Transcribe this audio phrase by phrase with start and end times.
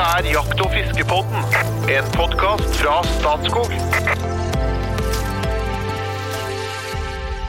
[0.00, 1.42] Dette er Jakt- og fiskepodden,
[1.92, 3.74] en podkast fra Statskog.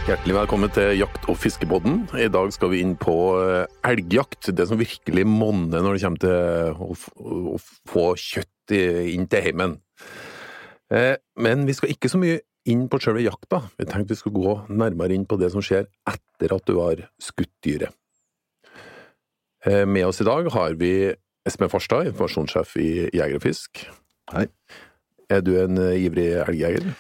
[0.04, 2.02] Hjertelig velkommen til Jakt- og fiskepodden.
[2.20, 4.52] I dag skal vi inn på eh, elgjakt.
[4.52, 7.56] Det som virkelig monner når det kommer til å,
[7.88, 9.80] få kjøtt inn til heimen.
[10.92, 13.64] Eh, Men vi skal ikke så mye inn på selve jakta.
[13.80, 17.08] Vi tenkte vi skulle gå nærmere inn på det som skjer etter at du har
[17.16, 17.96] skutt dyret.
[19.64, 21.16] Eh, Med oss i dag har vi
[21.48, 23.82] Espen Farstad, informasjonssjef i Jeger og Fisk.
[24.30, 24.46] Hei.
[25.32, 26.92] Er du en eh, ivrig elgjeger?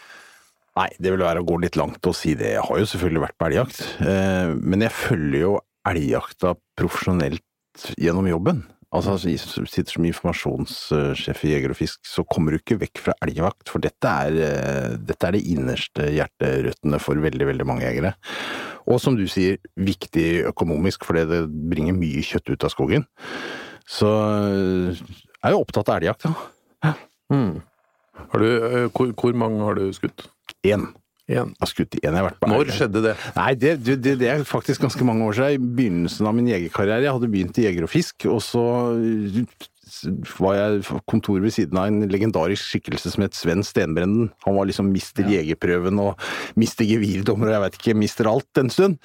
[0.79, 2.55] Nei, det vil være å gå litt langt å si det.
[2.55, 5.53] Jeg har jo selvfølgelig vært på elgjakt, eh, men jeg følger jo
[5.91, 8.65] elgjakta profesjonelt gjennom jobben.
[8.91, 13.05] Altså, altså, jeg sitter som informasjonssjef i Jeger og Fisk, så kommer du ikke vekk
[13.05, 17.85] fra elgvakt, for dette er, eh, dette er det innerste hjerterøttene for veldig, veldig mange
[17.85, 18.17] jegere.
[18.89, 23.05] Og som du sier, viktig økonomisk, fordi det bringer mye kjøtt ut av skogen.
[23.91, 26.95] Så eh, jeg er jo opptatt av elgjakt, ja.
[27.31, 27.61] Mm.
[28.31, 30.25] Har du, eh, hvor, hvor mange har du skutt?
[30.67, 30.89] Én.
[31.31, 32.73] Jeg har skutt én, jeg har vært på Når elg.
[32.75, 33.13] skjedde det?
[33.37, 35.55] Nei, det, det, det, det er faktisk ganske mange år siden.
[35.55, 37.05] I begynnelsen av min jegerkarriere.
[37.05, 38.63] Jeg hadde begynt i Jeger og Fisk, og så
[40.39, 44.29] var jeg kontor ved siden av en legendarisk skikkelse som het Sven Stenbrennen.
[44.45, 46.21] Han var liksom mister jegerprøven og
[46.59, 48.97] mister gevirdommer og jeg vet ikke, mister alt en stund.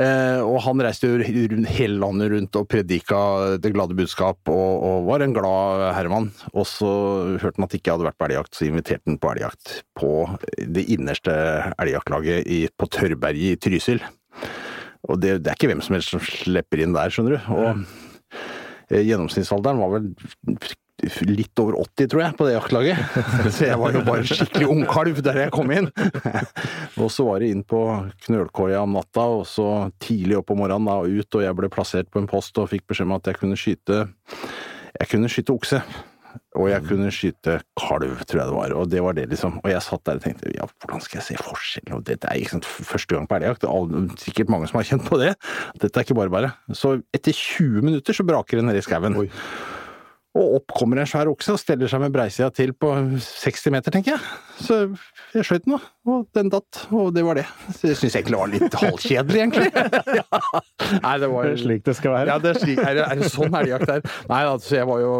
[0.00, 3.20] Eh, og han reiste jo rundt, hele landet rundt og predika
[3.62, 6.30] det glade budskap, og, og var en glad herremann.
[6.54, 6.90] Og så
[7.42, 10.12] hørte han at ikke jeg hadde vært på elgjakt, så inviterte han på elgjakt på
[10.74, 11.34] det innerste
[11.78, 14.02] elgjaktlaget i- på Tørrberget i Trysil.
[15.04, 17.52] Og det, det er ikke hvem som helst som slipper inn der, skjønner du.
[17.52, 17.84] Og
[19.02, 20.10] gjennomsnittsalderen var vel
[21.26, 23.00] litt over 80, tror jeg, på det jaktlaget.
[23.56, 25.90] Så jeg var jo bare skikkelig ungkalv der jeg kom inn.
[27.02, 27.82] Og så var det inn på
[28.26, 32.10] knølkoia om natta, og så tidlig opp om morgenen da, ut, og jeg ble plassert
[32.12, 34.04] på en post og fikk beskjed om at jeg kunne skyte
[34.94, 35.80] Jeg kunne skyte okse.
[36.58, 38.74] Og jeg kunne skyte kalv, tror jeg det var.
[38.78, 39.58] Og det var det, liksom.
[39.62, 41.94] Og jeg satt der og tenkte ja, hvordan skal jeg se forskjell?
[41.96, 43.64] Og dette er ikke sant, første gang på elgjakt.
[43.64, 45.32] Det er sikkert mange som har kjent på det.
[45.82, 46.52] Dette er ikke bare bare.
[46.74, 49.18] Så etter 20 minutter så braker det nede i skauen.
[50.34, 52.90] Og opp kommer en svær okse og steller seg med breisida til på
[53.22, 54.32] 60 meter, tenker jeg.
[54.66, 54.80] Så
[55.36, 55.93] jeg skjøt den, da.
[56.04, 56.82] Og den datt.
[56.92, 57.46] Og det var det.
[57.72, 59.70] Så jeg syns egentlig det var litt halvkjedelig, egentlig.
[60.18, 60.40] ja.
[61.00, 62.28] Nei, det var er slik det skal være.
[62.28, 64.04] ja, det er, slik, er, det, er det sånn elgjakt er?
[64.28, 65.14] Nei, altså, jeg var jo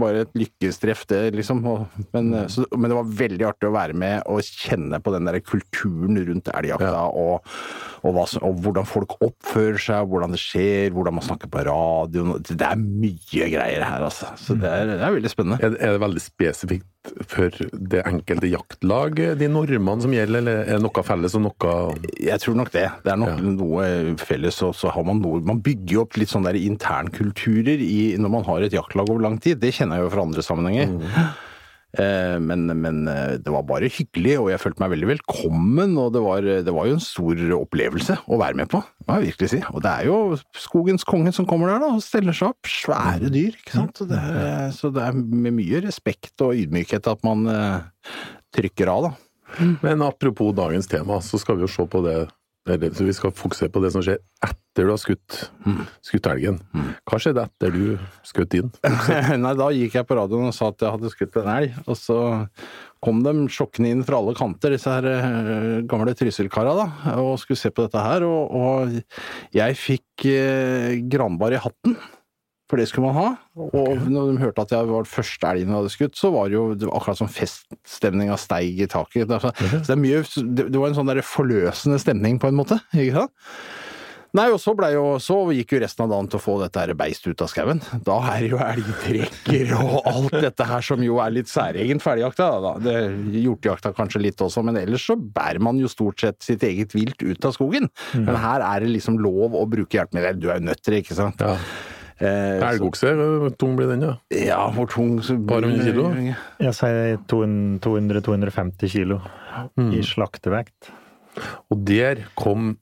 [0.00, 1.60] bare et lykkestreff, det, liksom.
[1.68, 5.28] Og, men, så, men det var veldig artig å være med og kjenne på den
[5.28, 7.52] der kulturen rundt elgjakta, og,
[8.00, 12.40] og, hva og hvordan folk oppfører seg, hvordan det skjer, hvordan man snakker på radioen.
[12.48, 14.32] Det er mye greier her, altså.
[14.40, 15.60] Så det er, det er veldig spennende.
[15.76, 16.88] Er det veldig spesifikt
[17.28, 21.74] for det enkelte jaktlag, de normene som gjelder, eller er noe felles og noe
[22.18, 22.86] Jeg tror nok det.
[23.04, 23.36] Det er nok Ja.
[23.44, 27.78] noe felles, og så har man noe Man bygger jo opp litt sånne internkulturer
[28.18, 29.60] når man har et jaktlag over lang tid.
[29.60, 30.88] Det kjenner jeg jo fra andre sammenhenger.
[31.04, 31.32] Eh,
[32.42, 35.96] Men, men eh, det var bare hyggelig, og jeg følte meg veldig velkommen.
[36.00, 39.30] Og det var, det var jo en stor opplevelse å være med på, må jeg
[39.30, 39.60] virkelig si.
[39.70, 40.18] Og det er jo
[40.58, 42.70] skogens konge som kommer der da, og steller seg opp.
[42.70, 44.04] Svære dyr, ikke sant.
[44.10, 48.16] Det er, så det er med mye respekt og ydmykhet at man eh,
[48.54, 49.14] trykker av, da.
[49.84, 52.24] Men apropos dagens tema, så skal vi jo se på det
[52.64, 55.36] eller, så Vi skal fokusere på det som skjer etter du har skutt,
[56.02, 56.56] skutt elgen.
[57.06, 58.72] Hva skjedde etter du skjøt din?
[59.44, 61.98] Nei, da gikk jeg på radioen og sa at jeg hadde skutt en elg, og
[62.00, 62.18] så
[63.04, 66.86] kom de sjokkende inn fra alle kanter, disse her eh, gamle Trysil-kara da,
[67.20, 71.98] og skulle se på dette her, og, og jeg fikk eh, granbar i hatten.
[72.70, 73.28] For det skulle man ha.
[73.60, 76.56] Og når de hørte at jeg var første elgen jeg hadde skutt, så var det
[76.56, 79.28] jo det var akkurat som feststemninga steig i taket.
[79.28, 80.22] Altså, så det, er mye,
[80.56, 82.80] det, var en sånn der forløsende stemning, på en måte.
[82.96, 83.34] ikke sant?
[84.34, 86.90] Nei, og så, jo, så gikk jo resten av dagen til å få dette her
[86.98, 87.78] beist ut av skauen.
[88.02, 92.16] Da er det jo elgtrekker og alt dette her som jo er litt særegent for
[92.16, 92.48] elgjakta.
[93.30, 97.22] Hjortejakta kanskje litt også, men ellers så bærer man jo stort sett sitt eget vilt
[97.22, 97.86] ut av skogen.
[98.16, 100.34] Men her er det liksom lov å bruke hjelpemidler.
[100.34, 101.38] Du er jo nødt til det, ikke sant?
[101.38, 101.54] Ja.
[102.20, 104.12] Eh, så- Elgokse, hvor tung blir den, da?
[104.30, 106.04] Ja, hvor tung så Bare hundre kilo?
[106.60, 109.20] Jeg sier 200-250 kilo
[109.78, 110.90] i slaktevekt.
[111.70, 112.76] Og der kom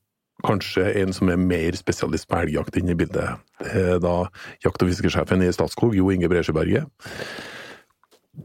[0.44, 3.38] kanskje en som er mer spesialist på elgjakt inn i bildet.
[3.62, 4.26] Det er da
[4.64, 6.84] jakt- og fiskesjefen i Statskog, Jo Inge Bresjeberget.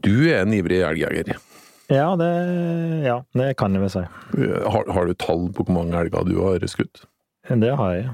[0.00, 1.36] Du er en ivrig elgjeger.
[1.90, 4.02] Ja det, ja, det kan jeg vel si.
[4.68, 7.04] Har, har du tall på hvor mange elger du har skutt?
[7.48, 8.10] Det har jeg.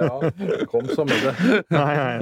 [0.00, 0.30] Ja,
[0.70, 1.34] kom så med det.
[1.74, 2.18] Nei, nei,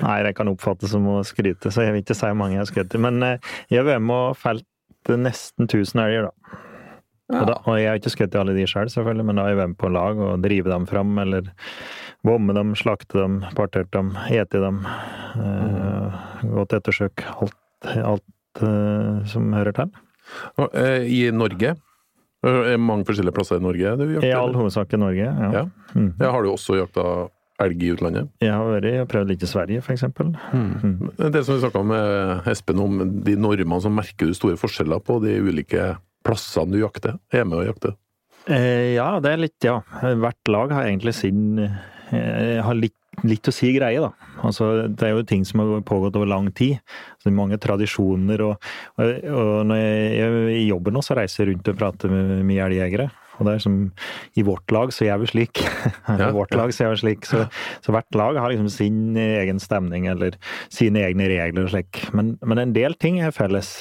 [0.00, 2.62] nei, det kan oppfattes som å skryte, så jeg vil ikke si hvor mange jeg
[2.64, 2.96] har skutt.
[3.02, 3.36] Men eh,
[3.68, 4.66] jeg har vært med og felt
[5.12, 6.62] nesten 1000 elger, da.
[7.26, 9.50] Og, da, og jeg har ikke skutt alle de sjøl, selv, selvfølgelig, men da har
[9.52, 11.42] jeg vært med på lag og drive dem fram, eller
[12.26, 14.76] bomme dem, slakte dem, parterte dem, ete dem.
[15.42, 16.10] Eh,
[16.54, 17.24] gått ettersøk.
[17.42, 17.58] Alt,
[17.98, 19.90] alt eh, som hører til.
[20.56, 21.74] Og, eh, I Norge?
[22.46, 24.28] Eh, Er det mange forskjellige plasser i Norge du jakter?
[24.30, 25.26] I all hovedsak i Norge.
[25.26, 25.50] Ja.
[25.60, 25.64] Ja.
[25.94, 26.12] Mm.
[26.20, 27.06] Ja, har du også jakta
[27.64, 28.28] elg i utlandet?
[28.44, 30.32] Jeg har vært, jeg har prøvd litt i Sverige, for eksempel.
[30.52, 31.12] Mm.
[31.32, 35.18] Det som vi snakka med Espen om, de normene, som merker du store forskjeller på
[35.24, 35.94] de ulike
[36.26, 37.16] plassene du jakter?
[37.32, 37.94] Er med å jakte?
[38.46, 39.80] Eh, ja, det er litt, ja.
[40.02, 41.78] Hvert lag har egentlig sin eh,
[42.10, 42.94] Har litt,
[43.26, 44.12] litt å si greie, da.
[44.46, 46.78] Altså, det er jo ting som har pågått over lang tid.
[47.16, 48.44] Altså, mange tradisjoner.
[48.46, 52.12] Og, og, og når jeg, jeg i jobben nå, så reiser jeg rundt og prater
[52.12, 53.08] med mye elgjegere.
[53.36, 53.76] Og det er som
[54.38, 55.62] I vårt lag så gjør vi slik.
[56.20, 57.28] Ja, vårt lag så gjør vi slik.
[57.28, 57.44] Så,
[57.84, 60.38] så hvert lag har liksom sin egen stemning eller
[60.72, 62.06] sine egne regler og slik.
[62.16, 63.78] Men, men en del ting er felles.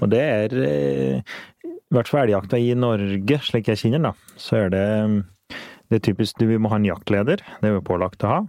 [0.00, 4.64] Og det er eh, i hvert fall elgjakta i Norge, slik jeg kjenner den, så
[4.64, 4.86] er det
[5.90, 8.40] det er typisk Vi må ha en jaktleder, det er vi pålagt å ha.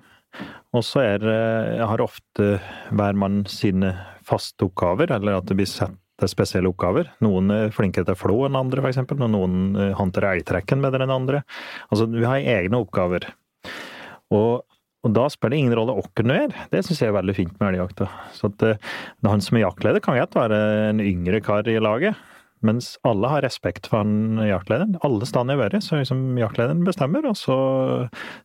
[0.75, 2.57] Og så har ofte
[2.91, 3.95] hver mann sine
[4.27, 5.95] faste oppgaver, eller at det blir sett
[6.25, 7.11] spesielle oppgaver.
[7.21, 11.13] Noen er flinkere til flå enn andre, f.eks., og noen eh, håndterer elgtrekken bedre enn
[11.13, 11.43] andre.
[11.91, 13.27] Altså, vi har egne oppgaver.
[14.33, 14.63] Og,
[15.05, 16.55] og da spiller det ingen rolle hvem du er.
[16.71, 18.09] Det syns jeg er veldig fint med elgjakta.
[18.33, 18.89] Så at eh,
[19.27, 22.17] han som er jaktleder, kan godt være en yngre kar i laget.
[22.65, 24.97] Mens alle har respekt for han jaktlederen.
[25.05, 27.27] Alle steder jeg har vært, så liksom jaktlederen bestemmer.
[27.29, 27.57] Og så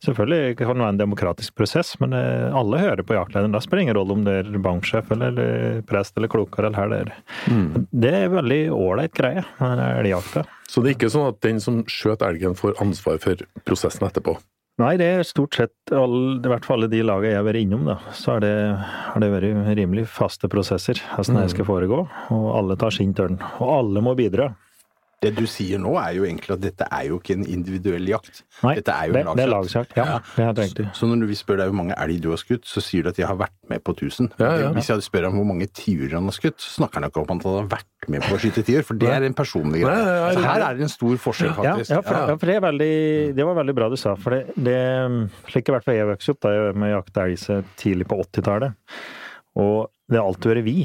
[0.04, 3.54] selvfølgelig kan det være en demokratisk prosess, men eh, alle hører på jaktlederen.
[3.54, 6.82] Da spiller det ingen rolle om det er banksjef eller, eller prest eller klokere eller
[6.82, 7.14] her det er.
[8.04, 10.44] Det er veldig ålreit greie, elgjakta.
[10.68, 14.36] Så det er ikke sånn at den som skjøt elgen, får ansvar for prosessen etterpå?
[14.80, 17.60] Nei, det er stort sett all, i hvert fall alle de lagene jeg har vært
[17.60, 21.98] innom, da, så har det, har det vært rimelig faste prosesser hvordan det skal foregå.
[22.32, 23.36] Og alle tar sin tørn.
[23.60, 24.54] Og alle må bidra.
[25.22, 28.40] Det du sier nå er jo egentlig at dette er jo ikke en individuell jakt.
[28.64, 29.94] Nei, Dette er jo det, en det er lagsjakt.
[29.94, 30.06] ja.
[30.40, 30.88] Ja, er.
[30.98, 33.20] Så når vi spør deg hvor mange elg du har skutt, så sier du at
[33.20, 34.32] jeg har vært med på 1000.
[34.42, 34.72] Ja, ja.
[34.74, 37.22] Hvis jeg hadde spør ham hvor mange tiurer han har skutt, så snakker han ikke
[37.22, 39.84] om at han har vært med på å skyte tiur, for det er en personlig
[39.84, 40.34] greie.
[40.34, 41.94] Så her er det en stor forskjell, faktisk.
[41.94, 42.92] ja, for, for det, er veldig,
[43.38, 44.16] det var veldig bra du sa.
[44.19, 44.78] For det, det
[45.52, 48.19] slik i hvert fall jeg vokste opp, da jeg med å jakte elg tidlig på
[48.26, 48.74] 80-tallet.
[49.62, 49.76] Og
[50.10, 50.76] det har alltid vært vi.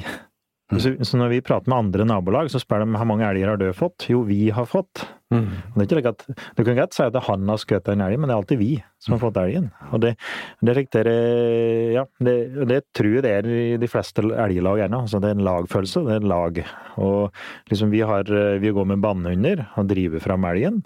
[0.68, 3.60] Så, så når vi prater med andre nabolag, så spør de hvor mange elger har
[3.62, 4.10] du fått?
[4.12, 5.06] Jo, vi har fått.
[5.31, 5.46] Og
[5.78, 6.25] Det er ikke like at,
[6.58, 8.69] Du kan godt si at han har skutt en elg, men det er alltid vi
[9.04, 9.69] som har fått elgen.
[9.96, 10.12] Og det,
[10.60, 12.36] det, er det- ja, det,
[12.68, 15.06] det tror jeg det er i de fleste elglag ennå.
[15.08, 16.62] Altså, det er en lagfølelse, det er en lag.
[17.00, 17.31] Og
[17.72, 18.24] liksom vi, har,
[18.60, 20.84] vi går med bannehunder og driver fram elgen.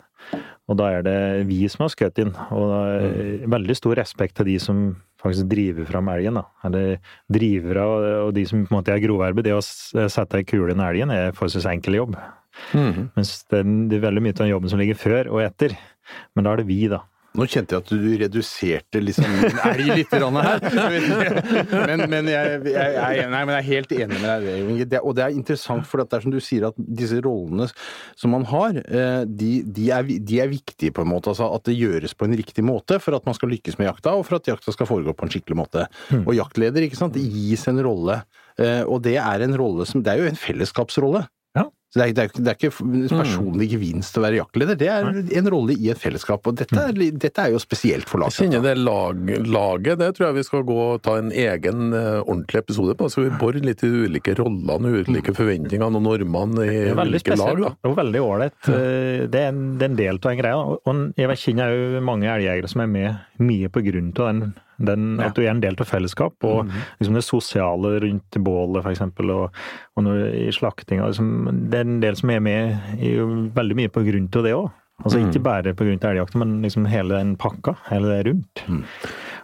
[0.69, 1.19] Og da er det
[1.49, 2.35] vi som har skutt inn.
[2.53, 6.39] Og da er veldig stor respekt til de som faktisk driver fram elgen.
[6.39, 6.45] da.
[6.67, 6.97] Eller
[7.31, 9.45] drivere og, de som på en måte er groverbe.
[9.45, 12.17] Det å sette ei kule i en elgen er forholdsvis enkel jobb.
[12.73, 15.77] Mens det, det er veldig mye av den jobben som ligger før og etter.
[16.35, 17.03] Men da er det vi, da.
[17.31, 20.25] Nå kjente jeg at du reduserte liksom en elg litt her.
[21.87, 24.81] Men, men, jeg, jeg, jeg, nei, men jeg er helt enig med deg.
[24.91, 27.69] Det, og det er interessant, for det er som du sier, at disse rollene
[28.19, 31.31] som man har, eh, de, de, er, de er viktige på en måte.
[31.31, 34.17] Altså at det gjøres på en riktig måte for at man skal lykkes med jakta,
[34.19, 35.87] og for at jakta skal foregå på en skikkelig måte.
[36.25, 38.21] Og jaktleder, ikke sant, det gis en rolle.
[38.59, 41.23] eh, Og det er en rolle som Det er jo en fellesskapsrolle.
[41.57, 41.65] Ja.
[41.91, 44.87] Så det er, det, er, ikke- det er ikke personlig gevinst å være jaktleder, det
[44.87, 45.09] er
[45.41, 46.45] en rolle i et fellesskap.
[46.47, 48.37] Og dette er, dette er jo spesielt for laget.
[48.39, 49.19] Jeg kjenner det lag,
[49.51, 53.09] laget, det tror jeg vi skal gå og ta en egen eh, ordentlig episode på.
[53.11, 57.35] Så vi borer litt i de ulike rollene, ulike forventningene og normene i er ulike
[57.35, 57.43] lag.
[57.43, 58.71] spesielt Det og veldig ålreit.
[58.71, 60.55] Eh, Det, er en- det er en del av en greie.
[60.87, 64.53] Og jeg kjenner jo mange elgjegere som er med mye på grunn av den,
[64.87, 66.35] den at du er en del av fellesskap.
[66.47, 66.69] Og
[66.99, 69.63] liksom det sosiale rundt bålet, eksempel, og,
[69.97, 71.09] og noe, i slaktinga.
[71.11, 73.15] Liksom, det er en del som er med i,
[73.55, 74.69] veldig mye på grunn av det òg.
[75.01, 77.73] Altså ikke bare til elgjakta, men liksom hele den pakka.
[77.87, 78.65] Hele det rundt.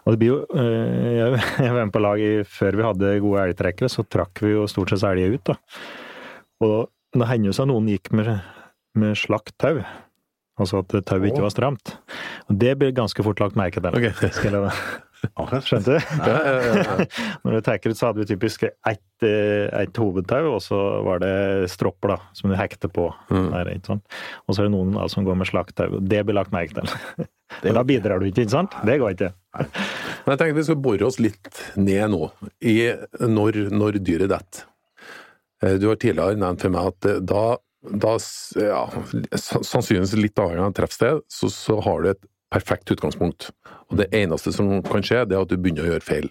[0.06, 3.48] Og det blir jo øh, Jeg var med på lag i, før vi hadde gode
[3.48, 5.58] elgtrekkere, så trakk vi jo stort sett elger ut, da.
[6.68, 6.78] Og
[7.18, 8.30] det hender jo seg noen gikk med,
[8.98, 9.82] med slakt tau.
[10.58, 11.98] Altså at tauet ikke var stramt.
[12.50, 13.94] Og det blir ganske fort lagt merke til.
[13.94, 14.08] Ok.
[15.66, 15.98] Skjønte du?
[16.22, 17.06] Ja, ja, ja, ja.
[17.44, 21.32] Når du trekker ut, så hadde vi typisk ett et hovedtau, og så var det
[21.74, 23.08] stropper da, som du hekter på.
[23.32, 24.18] Der, ikke sant?
[24.46, 25.88] Og så er det noen da, som går med slakttau.
[25.98, 27.26] og Det blir lagt merke til.
[27.64, 28.78] Men da bidrar du ikke, ikke sant?
[28.86, 29.32] Det går ikke.
[29.58, 32.28] Men jeg tenkte vi skal bore oss litt ned nå,
[32.62, 32.76] i
[33.26, 34.68] når, når dyret detter.
[35.66, 37.44] Eh, Du har tidligere nevnt for meg at eh, da,
[38.06, 38.14] da
[38.62, 38.84] ja,
[39.34, 42.22] sannsynligvis litt avhengig av treffsted, så, så har du et
[42.54, 43.50] perfekt utgangspunkt.
[43.92, 46.30] Og det eneste som kan skje, det er at du begynner å gjøre feil.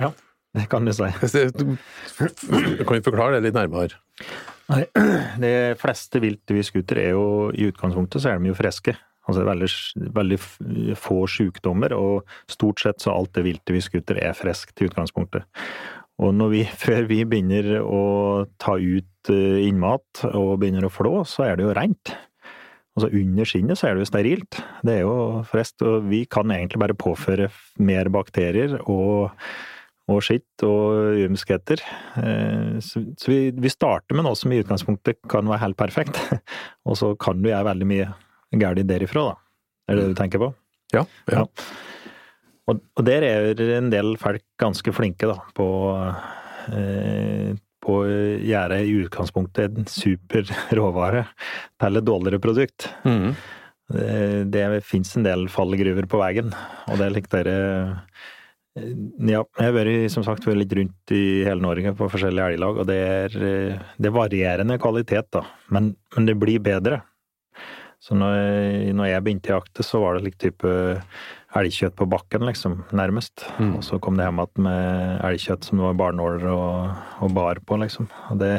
[0.00, 0.10] Ja,
[0.56, 1.08] det kan du si.
[1.56, 3.98] Du- Kan vi forklare det litt nærmere?
[4.72, 4.84] Nei,
[5.44, 5.50] De
[5.80, 8.96] fleste vilt vi skuter er jo i utgangspunktet så er de jo friske.
[9.26, 9.68] Altså veldig,
[10.14, 10.36] veldig
[11.02, 15.42] få sykdommer, og stort sett så alt det viltet vi skutter er friskt i utgangspunktet.
[16.22, 18.02] Og når vi, før vi begynner å
[18.62, 22.14] ta ut eh, innmat og begynner å flå, så er det jo rent.
[22.96, 24.58] Altså under skinnet så er det jo sterilt.
[24.86, 27.50] Det er jo frest, og vi kan egentlig bare påføre
[27.84, 29.34] mer bakterier og,
[30.08, 31.82] og skitt og gjørmskheter.
[32.22, 36.22] Eh, Så, så vi, vi starter med noe som i utgangspunktet kan være helt perfekt,
[36.88, 38.08] og så kan du gjøre veldig mye
[38.56, 39.36] galt derifra, da.
[39.86, 40.48] Er det det du tenker på?
[40.96, 41.04] Ja.
[41.30, 41.44] ja.
[42.66, 45.68] Og, og der er en del folk ganske flinke, da, på
[46.72, 47.52] eh,
[47.86, 48.06] på å
[48.42, 51.26] gjøre i utgangspunktet en super råvare
[51.80, 52.88] til et dårligere produkt.
[53.06, 53.36] Mm.
[53.86, 54.14] Det,
[54.50, 56.50] det fins en del fallgruver på veien,
[56.90, 57.60] og det likte dere
[58.76, 62.82] Ja, jeg har vært som sagt vært litt rundt i hele Norge på forskjellige elglag,
[62.82, 63.36] og det er,
[63.96, 65.46] det er varierende kvalitet, da.
[65.72, 67.04] Men, men det blir bedre.
[68.02, 70.74] Så når jeg, når jeg begynte i jakte, så var det litt type
[71.56, 73.46] elgkjøtt på bakken, liksom, nærmest.
[73.60, 73.76] Mm.
[73.78, 77.60] Og så kom det hjem igjen med elgkjøtt som det var barnåler og, og bar
[77.66, 78.08] på, liksom.
[78.32, 78.52] Og det,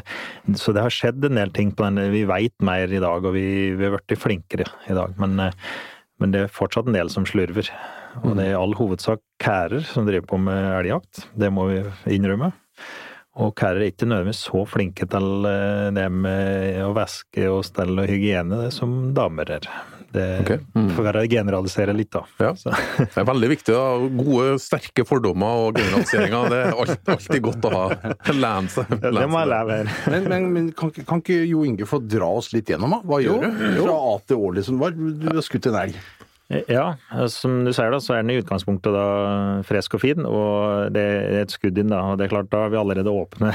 [0.59, 2.01] så det har skjedd en del ting på den.
[2.13, 5.15] Vi veit mer i dag, og vi, vi har blitt flinkere i dag.
[5.21, 5.67] Men, eh,
[6.21, 7.69] men det er fortsatt en del som slurver.
[8.23, 11.27] Og det er i all hovedsak kærer som driver på med elgjakt.
[11.37, 11.83] Det må vi
[12.17, 12.51] innrømme.
[13.37, 17.93] Og kærer er ikke nødvendigvis så flinke til eh, det med å vaske og stell
[18.01, 19.67] og hygiene det som damer er.
[20.07, 20.61] Det okay.
[20.73, 20.87] Mm.
[20.95, 22.23] får være å generalisere litt, da.
[22.41, 22.53] Ja.
[22.57, 22.71] Så,
[23.03, 23.75] Det er veldig viktig.
[23.75, 24.09] da.
[24.17, 26.49] Gode, sterke fordommer og generaliseringer.
[26.53, 27.85] Det er alt- alltid godt å ha.
[28.43, 28.93] Lene seg.
[29.03, 29.91] det må jeg lære her.
[30.15, 33.01] Men, men, men kan, kan ikke Jo Inge få dra oss litt gjennom, da?
[33.05, 33.65] Hva gjør du?
[33.83, 34.81] Fra A til Å, liksom.
[35.21, 35.99] Du har skutt en elg.
[36.47, 36.93] Ja,
[37.27, 39.07] som du sier da, så er den i utgangspunktet da
[39.67, 42.61] frisk og fin, og det er et skudd inn da, og det er klart da
[42.63, 43.49] har vi allerede åpne,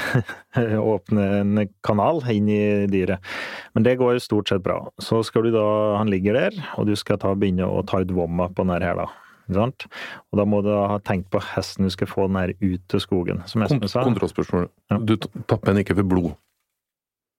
[0.93, 2.59] åpne en kanal inn i
[2.93, 3.25] dyret.
[3.73, 4.77] Men det går stort sett bra.
[5.01, 5.65] Så skal du da,
[5.97, 9.01] han ligger der, og du skal ta, begynne å ta ut vomma på den her
[9.01, 9.09] da.
[9.53, 9.89] Sant?
[10.31, 13.01] Og da må du ha tenkt på hesten du skal få den her ut til
[13.03, 14.05] skogen, som Espen sa.
[14.05, 14.69] Kontrollspørsmål.
[14.93, 15.01] Ja.
[15.01, 16.29] Du tapper den ikke for blod.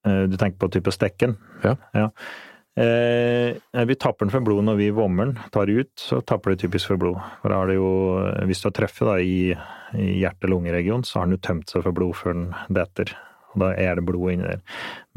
[0.10, 1.38] Eh, Du tenker på type stekken?
[1.63, 1.77] Ja.
[1.95, 2.10] Ja.
[2.73, 6.63] Eh, vi tapper den for blod når vi vommer den, tar ut, så tapper det
[6.63, 7.19] typisk for blod.
[7.41, 7.91] For da har det jo,
[8.49, 9.53] hvis du har truffet da i,
[9.99, 13.13] i hjerte-lungeregion, så har den jo tømt seg for blod før den detter.
[13.53, 14.61] Og da er det blod inni der.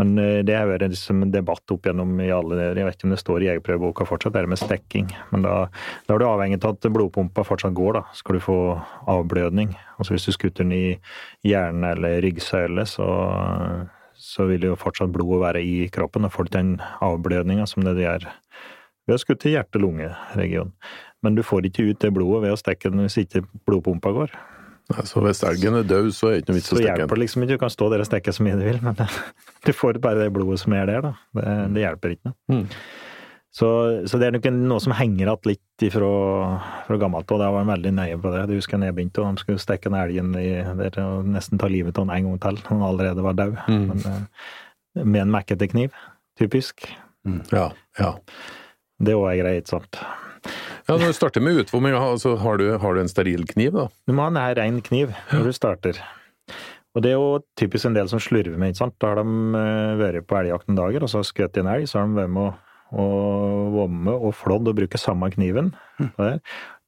[0.00, 3.08] Men eh, det har vært liksom en debatt opp gjennom i alle Jeg vet ikke
[3.08, 5.10] om det står i jegerprøveboka fortsatt, det er med stekking.
[5.32, 5.56] Men da,
[6.06, 8.04] da er du avhengig av at blodpumpa fortsatt går, da.
[8.18, 8.60] Skal du få
[9.08, 9.72] avblødning.
[9.96, 10.86] Altså hvis du skutter den i
[11.48, 13.08] hjernen eller ryggsøyle, så
[14.26, 18.26] så vil jo fortsatt blodet være i kroppen og får den avblødninga som det gjør
[19.06, 20.74] ved å skutte hjerte-lunge-regionen.
[21.22, 24.34] Men du får ikke ut det blodet ved å stikke den hvis ikke blodpumpa går.
[24.92, 26.90] Nei, Så hvis elgen er død, så er det ikke noe vits i å stikke
[26.90, 27.14] hjelper den.
[27.14, 28.98] det liksom ikke, du kan stå der og stikke så mye du vil, men
[29.66, 31.14] du får bare det blodet som er der, da.
[31.38, 32.38] Det, det hjelper ikke noe.
[32.52, 32.66] Mm.
[33.56, 33.68] Så,
[34.04, 36.08] så det er nok noe som henger igjen litt ifra,
[36.84, 37.40] fra gammelt av.
[37.40, 38.42] Jeg var veldig nøye på det.
[38.50, 40.50] Du husker da jeg begynte, og de skulle stikke den elgen i,
[40.82, 42.60] der og nesten ta livet av den en gang til.
[42.68, 43.56] Han allerede var død.
[43.64, 43.86] Mm.
[43.88, 45.96] Men, eh, med en mekkete kniv.
[46.36, 46.84] Typisk.
[47.48, 48.10] Ja, ja.
[49.00, 49.96] Det òg er greit, sant.
[49.96, 53.88] ja, Når du starter med utvomming, altså, har, du, har du en steril kniv, da?
[54.04, 56.04] Du må ha en ren rein kniv når du starter.
[56.96, 59.00] Og det er jo typisk en del som slurver med, ikke sant.
[59.00, 61.72] Da har de eh, vært på elgjakt en dager, og så har de skutt en
[61.72, 62.54] elg, så har de vært med å
[62.94, 65.72] og vomme og flådd og bruke samme kniven
[66.18, 66.38] der,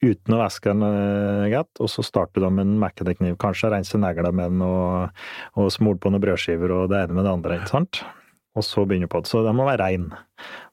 [0.05, 3.35] uten å væske den eh, godt, og så starter de med en mekkete kniv.
[3.43, 5.25] Kanskje rense neglene med den og,
[5.59, 8.03] og smole på noen brødskiver og det ene med det andre, ikke sant.
[8.59, 9.31] Og så begynner på det.
[9.31, 10.09] Så den må være rein.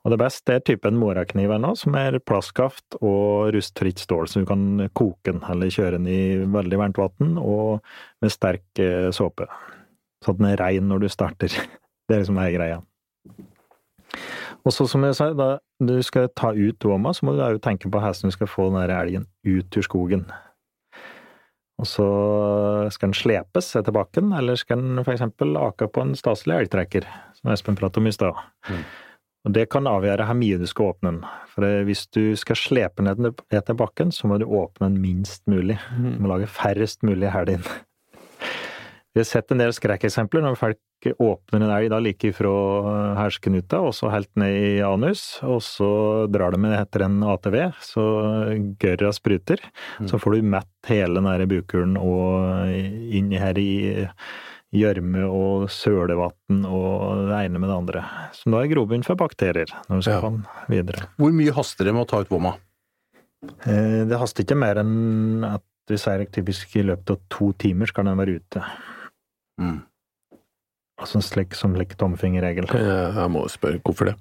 [0.06, 4.42] Og det beste er typen morakniv her nå, som er plastskaft og rustfritt stål, så
[4.42, 6.22] du kan koke den eller kjøre den i
[6.54, 7.86] veldig varmt vann og
[8.24, 9.50] med sterk eh, såpe.
[10.26, 11.54] Så den er rein når du starter.
[12.06, 12.82] Det er liksom hele greia.
[14.66, 15.50] Og så som jeg sa, da
[15.84, 18.70] du skal ta ut dåma, så må du jo tenke på hvordan du skal få
[18.72, 20.26] den der elgen ut ur skogen.
[21.76, 22.06] Og så
[22.96, 27.52] skal den slepes etter bakken, eller skal den eksempel ake på en staselig elgtrekker, som
[27.52, 28.40] Espen pratet om i stad.
[29.46, 31.26] Og det kan avgjøre hvor mye du skal åpne den.
[31.52, 35.44] For hvis du skal slepe ned den etter bakken, så må du åpne den minst
[35.52, 35.78] mulig.
[35.94, 37.68] Du må lage færrest mulig hæl inn.
[39.16, 40.80] Vi har sett en del skrekkeksempler når folk
[41.22, 42.52] åpner en elg da like ifra
[43.20, 45.90] herskenuta, og så helt ned i anus, og så
[46.32, 48.06] drar de med etter en ATV, så
[48.82, 49.62] gørra spruter.
[50.10, 52.72] Så får du mett hele den der bukhulen og
[53.14, 54.08] inni her i
[54.76, 58.02] gjørme og sølevann og det ene med det andre.
[58.36, 60.30] Som da er grobunn for bakterier når du skal Ja.
[60.30, 61.08] den videre.
[61.18, 62.56] Hvor mye haster det med å ta ut vomma?
[63.66, 67.86] Eh, Det haster ikke mer enn at vi sier typisk i løpet av to timer
[67.88, 68.64] skal den være ute.
[69.62, 69.84] Mm.
[71.02, 72.70] Altså slik som lik tommelfingerregel.
[72.72, 74.16] Jeg, må spørre hvorfor det.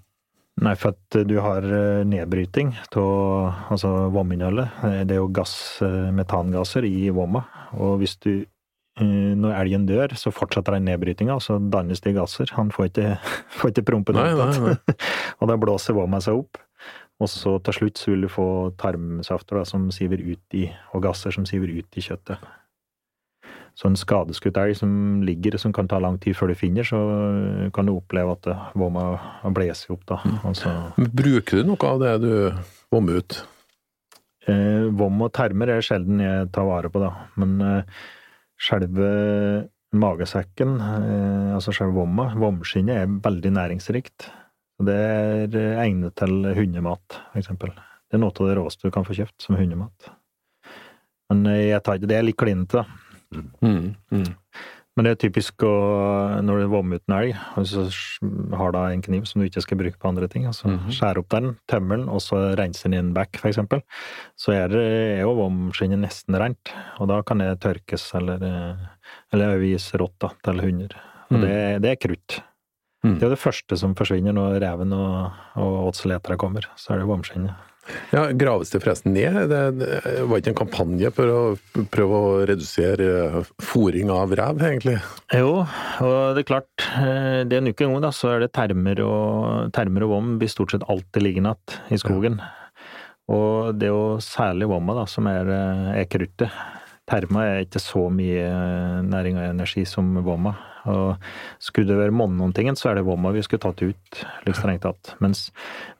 [0.62, 4.70] Nei, for at du har eh, nedbryting av altså vominnholdet.
[4.86, 7.42] Eh, Det er jo gass, eh, metangasser i vomma,
[7.74, 12.14] og hvis du eh, når elgen dør, så fortsetter den nedbrytinga, og så dannes det
[12.14, 12.50] gasser.
[12.54, 13.16] Han får ikke,
[13.58, 14.28] får ikke opp nei,
[15.40, 16.62] og da blåser vomma seg opp.
[17.22, 18.46] Og så til slutt så vil du få
[18.78, 22.42] tarmsafter da, som siver ut i, og gasser som siver ut i kjøttet.
[23.74, 26.98] Så en skadeskutt elg som ligger, som kan ta lang tid før du finner, så
[27.74, 29.18] kan du oppleve at det- vomma
[29.50, 30.20] blåser opp, da.
[30.44, 32.54] Altså, Bruker du noe av det du
[32.94, 33.40] vommer ut?
[34.46, 37.10] Eh, vom og termer er sjelden jeg tar vare på, da.
[37.36, 37.82] Men eh,
[38.60, 44.28] selve magesekken, eh, altså selve vomma, vomskinnet, er veldig næringsrikt.
[44.84, 47.70] Det er eh, egnet til hundemat, eksempel.
[47.74, 50.10] Det er noe av det råeste du kan få kjøpt som hundemat.
[51.30, 53.00] Men eh, jeg tar ikke det er litt klinete, da.
[53.62, 54.34] Mm, mm.
[54.96, 55.70] Men det er typisk å,
[56.46, 57.82] når du vommer ut en elg, og så
[58.54, 60.92] har da en kniv som du ikke skal bruke på andre ting, altså Mhm.
[60.94, 63.82] skjære opp den, tømmer den, og så renser den i en bekk, eksempel,
[64.38, 64.84] så er, det,
[65.18, 68.86] er jo vomskinnet nesten rent, og da kan det tørkes eller, eh,
[69.32, 70.94] eller gis rått da, til hunder.
[71.32, 71.40] Og Mm.
[71.42, 72.40] det, det er krutt.
[73.02, 73.18] Mm.
[73.18, 76.98] Det er jo det første som forsvinner når reven og, og åtseletere kommer, så er
[77.02, 77.52] det vomskinnet.
[78.14, 79.36] Ja, Graves det forresten ned?
[79.50, 79.60] Det,
[80.24, 81.40] var ikke en kampanje for å
[81.92, 84.96] prøve å redusere fòring av rev, egentlig?
[85.34, 85.64] Jo,
[86.04, 89.02] og det er klart, eh, det er nok en gang da, så er det termer
[89.04, 92.38] og, termer og vom blir stort sett alltid liggende igjen i skogen.
[93.32, 96.52] Og det er jo særlig vomma da, som er, eh, er kruttet.
[97.08, 100.54] Terma er ikke så mye eh, næring og energi som vomma.
[100.90, 101.28] Og
[101.62, 105.14] skulle det være monnontingen, så er det vomma vi skulle tatt ut, litt strengt tatt.
[105.24, 105.48] Mens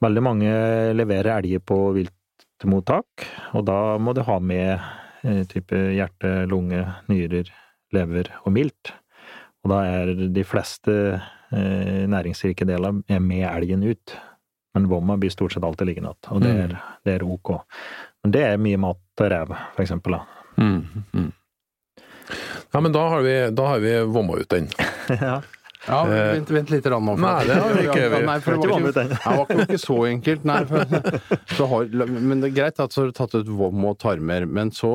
[0.05, 0.51] veldig mange
[0.97, 4.75] leverer elger på viltmottak, og da må du ha med
[5.25, 7.51] eh, type hjerte, lunge, nyrer,
[7.95, 8.93] lever og milt.
[9.65, 14.17] Og da er de fleste eh, næringsrike deler er med elgen ut.
[14.75, 16.73] Men vomma blir stort sett alltid liggende igjen, og det er,
[17.07, 17.53] det er ok.
[18.25, 20.17] Men det er mye mat til rev, for eksempel.
[20.17, 20.45] Da.
[20.59, 21.29] Mm, mm.
[22.75, 24.71] Ja, men da har vi, da har vi vomma ut den.
[25.21, 25.41] ja.
[25.85, 27.13] Ja, vent, vent litt rann nå.
[27.13, 28.05] for- Nei, det har vi ikke.
[28.15, 28.21] Vi.
[28.25, 30.47] Nei, for det var ikke, det var ikke så enkelt.
[30.49, 30.95] Nei, for,
[31.59, 34.47] så har, men det er greit at så har du tatt ut vom og tarmer,
[34.49, 34.93] men så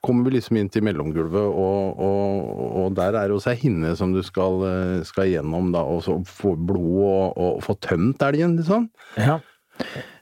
[0.00, 2.48] kommer vi liksom inn til mellomgulvet, og, og,
[2.86, 6.00] og der er det også ei hinne som du skal, eh, skal gjennom, da, og
[6.08, 8.88] så få blod og, og få tømt elgen, liksom.
[9.20, 9.36] Ja.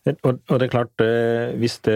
[0.03, 1.95] Og, og det er klart, eh, hvis det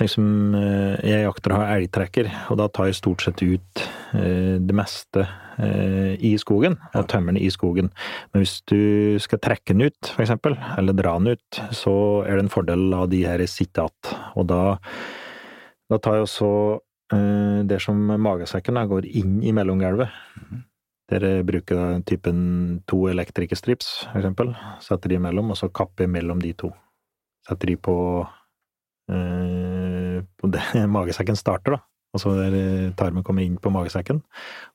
[0.00, 3.82] liksom eh, Jeg jakter og har elgtrekker, og da tar jeg stort sett ut
[4.18, 5.22] eh, det meste
[5.62, 7.92] eh, i skogen, og tømmer den i skogen.
[8.32, 11.94] Men hvis du skal trekke den ut, eksempel, eller dra den ut, så
[12.26, 14.18] er det en fordel av de her sitte igjen.
[14.34, 14.62] Og da,
[15.94, 16.52] da tar jeg også
[17.14, 20.10] eh, det som magesekken da, går inn i mellomgulvet.
[21.12, 24.56] Dere bruker da typen to elektrikerstrips, eksempel.
[24.82, 26.74] Setter de imellom, og så kapper mellom de to.
[27.44, 27.96] Setter de på,
[29.12, 30.64] eh, på det
[30.96, 31.82] magesekken starter, da.
[32.14, 34.22] Og så der tarmen kommer inn på magesekken.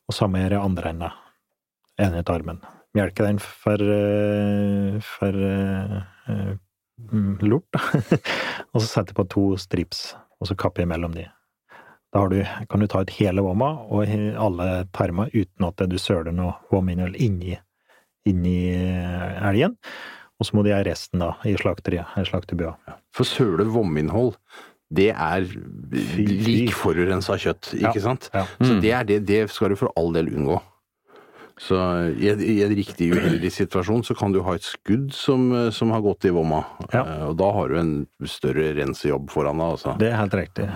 [0.10, 1.12] Og samme gjør jeg andre enda.
[1.99, 2.60] Ene tarmen.
[2.97, 6.53] Melker den for, eh, for eh,
[7.12, 7.82] mm, lort, da.
[8.73, 10.01] og så setter jeg på to strips,
[10.41, 11.25] og så kapper jeg mellom de.
[12.10, 16.34] Da du, kan du ta ut hele vomma og alle tarmer uten at du søler
[16.34, 17.53] noe vominnhold inni,
[18.25, 19.77] inni elgen.
[20.39, 22.75] Og så må de ha resten da, i slakteriet, i slakterbua.
[23.15, 24.36] For søle vominnhold,
[24.89, 25.43] det er
[25.91, 28.30] lik forurensa kjøtt, ikke Ja, sant?
[28.34, 28.45] ja.
[28.63, 30.62] Så det, er det, det skal du for all del unngå.
[31.60, 31.75] Så
[32.15, 35.91] i, en- i en riktig uheldig situasjon så kan du ha et skudd som, som
[35.91, 37.04] har gått i vomma, Ja.
[37.04, 37.91] Eh, og da har du en
[38.25, 39.97] større rensejobb foran deg, altså.
[39.99, 40.69] Det er helt riktig.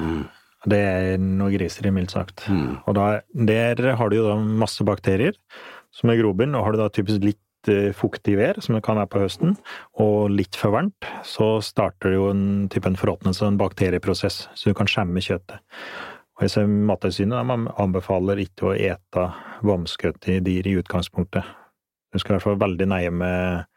[0.68, 2.44] Det er noe griseri, mildt sagt.
[2.52, 2.82] Mm.
[2.88, 5.34] Og da, der har du jo da masse bakterier
[5.94, 7.40] som er grobunn, og har du da typisk litt
[7.72, 9.56] eh, fuktig vær, som det kan være på høsten,
[10.02, 14.72] og litt for varmt, så starter det jo en type en forråtnelse, en bakterieprosess, så
[14.72, 15.62] du kan skjemme kjøttet.
[16.38, 19.28] Og jeg ser Mattilsynet anbefaler ikke å ete
[19.66, 21.46] vomskøtte dyr i utgangspunktet.
[22.14, 23.70] Du skal i hvert fall være veldig nøye med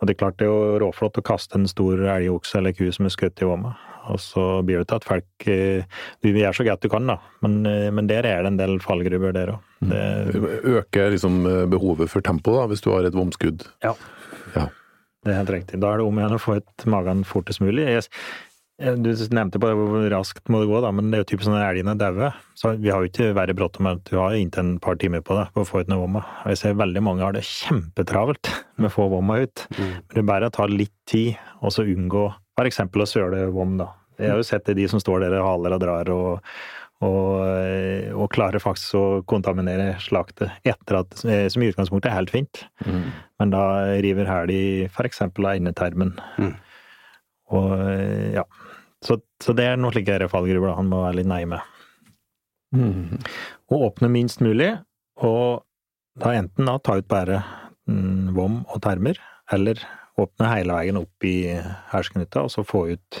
[0.00, 2.88] Og det er klart det er jo råflott å kaste en stor elgokse eller ku
[2.92, 3.76] som er skutt i vomma.
[4.12, 5.86] Og så blir det til at folk eh,
[6.20, 8.80] Du gjør så godt du kan, da, men, eh, men der er det en del
[8.84, 9.62] fallgruver der òg.
[9.92, 13.66] Øker liksom eh, behovet for tempo, da, hvis du har et vomskudd.
[13.84, 13.94] Ja.
[14.54, 14.68] Ja.
[15.24, 15.80] Det er helt riktig.
[15.80, 17.86] Da er det om igjen å få ut magen fortest mulig.
[17.88, 18.04] Jeg,
[18.82, 21.28] jeg- du nevnte på det hvor raskt må det gå, da, men det er jo
[21.32, 22.34] typisk sånn at elgene dauer.
[22.58, 25.22] Så vi har jo ikke verre bråttom om at du har inntil et par timer
[25.24, 26.24] på deg på å få ut noe vomma.
[26.44, 29.66] Og jeg ser veldig mange har det kjempetravelt med å få vomma ut.
[29.78, 32.26] Men det er bare å ta litt tid, og så unngå
[32.64, 33.88] eksempel å søle vom, da.
[34.18, 36.50] Jeg har jo sett det de som står der og haler og drar og,
[37.04, 42.18] Og, eh, og klarer faktisk å kontaminere slaktet etter at eh, Som i utgangspunktet er
[42.20, 43.10] helt fint, Mm.
[43.40, 43.64] men da
[44.04, 45.20] river hæl i f.eks.
[45.26, 46.14] av endetarmen.
[46.38, 46.54] Mm.
[47.52, 47.74] Og
[48.38, 48.44] ja.
[49.04, 51.60] Så, så det er noen slike fallgruver han må være litt nøye med.
[52.74, 53.20] Mm.
[53.68, 54.70] Å åpne minst mulig,
[55.22, 55.62] og
[56.18, 57.42] da enten da ta ut bare
[57.90, 59.18] mm, vom og tarmer,
[59.52, 59.82] eller
[60.20, 61.36] åpne hele veien opp i
[61.92, 63.20] hersknutta, og så få ut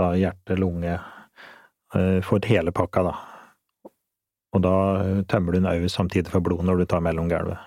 [0.00, 0.98] da hjerte, lunge,
[1.96, 3.14] eh, få ut hele pakka, da.
[4.56, 4.74] Og da
[5.30, 7.58] tømmer du en au samtidig for blod når du tar mellomgulvet.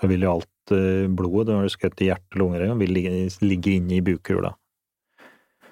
[0.00, 3.98] Da vil jo alt eh, blodet når du skutt i hjerte, lunger, vil ligge inne
[3.98, 4.52] i bukhula.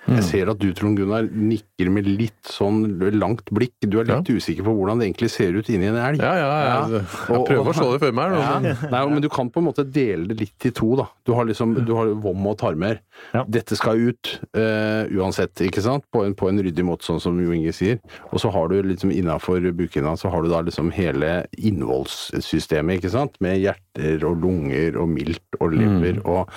[0.06, 3.72] Jeg ser at du, Trond Gunnar, nikker med litt sånn langt blikk.
[3.88, 6.20] Du er litt usikker på hvordan det egentlig ser ut inni en elg.
[6.20, 8.34] Ja, ja, jeg, jeg Og- prøver å se det for meg.
[8.36, 8.58] Ja.
[8.60, 11.06] men- Nei, men du kan på en måte dele det litt i to, da.
[11.24, 13.00] Du har liksom du har vom og tarmer.
[13.32, 13.44] Ja.
[13.48, 16.04] Dette skal ut uh, uansett, ikke sant?
[16.12, 17.98] På en, på en ryddig måte, sånn som Jo Inge sier.
[18.32, 23.10] Og så har du liksom innafor bukhinna, så har du da liksom hele innholdssystemet, ikke
[23.14, 23.40] sant?
[23.40, 26.50] Med hjerter og lunger og milt og lever og,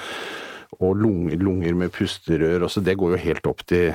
[0.79, 2.67] og lunger, lunger med pusterør.
[2.67, 3.93] Også, det går jo helt opp til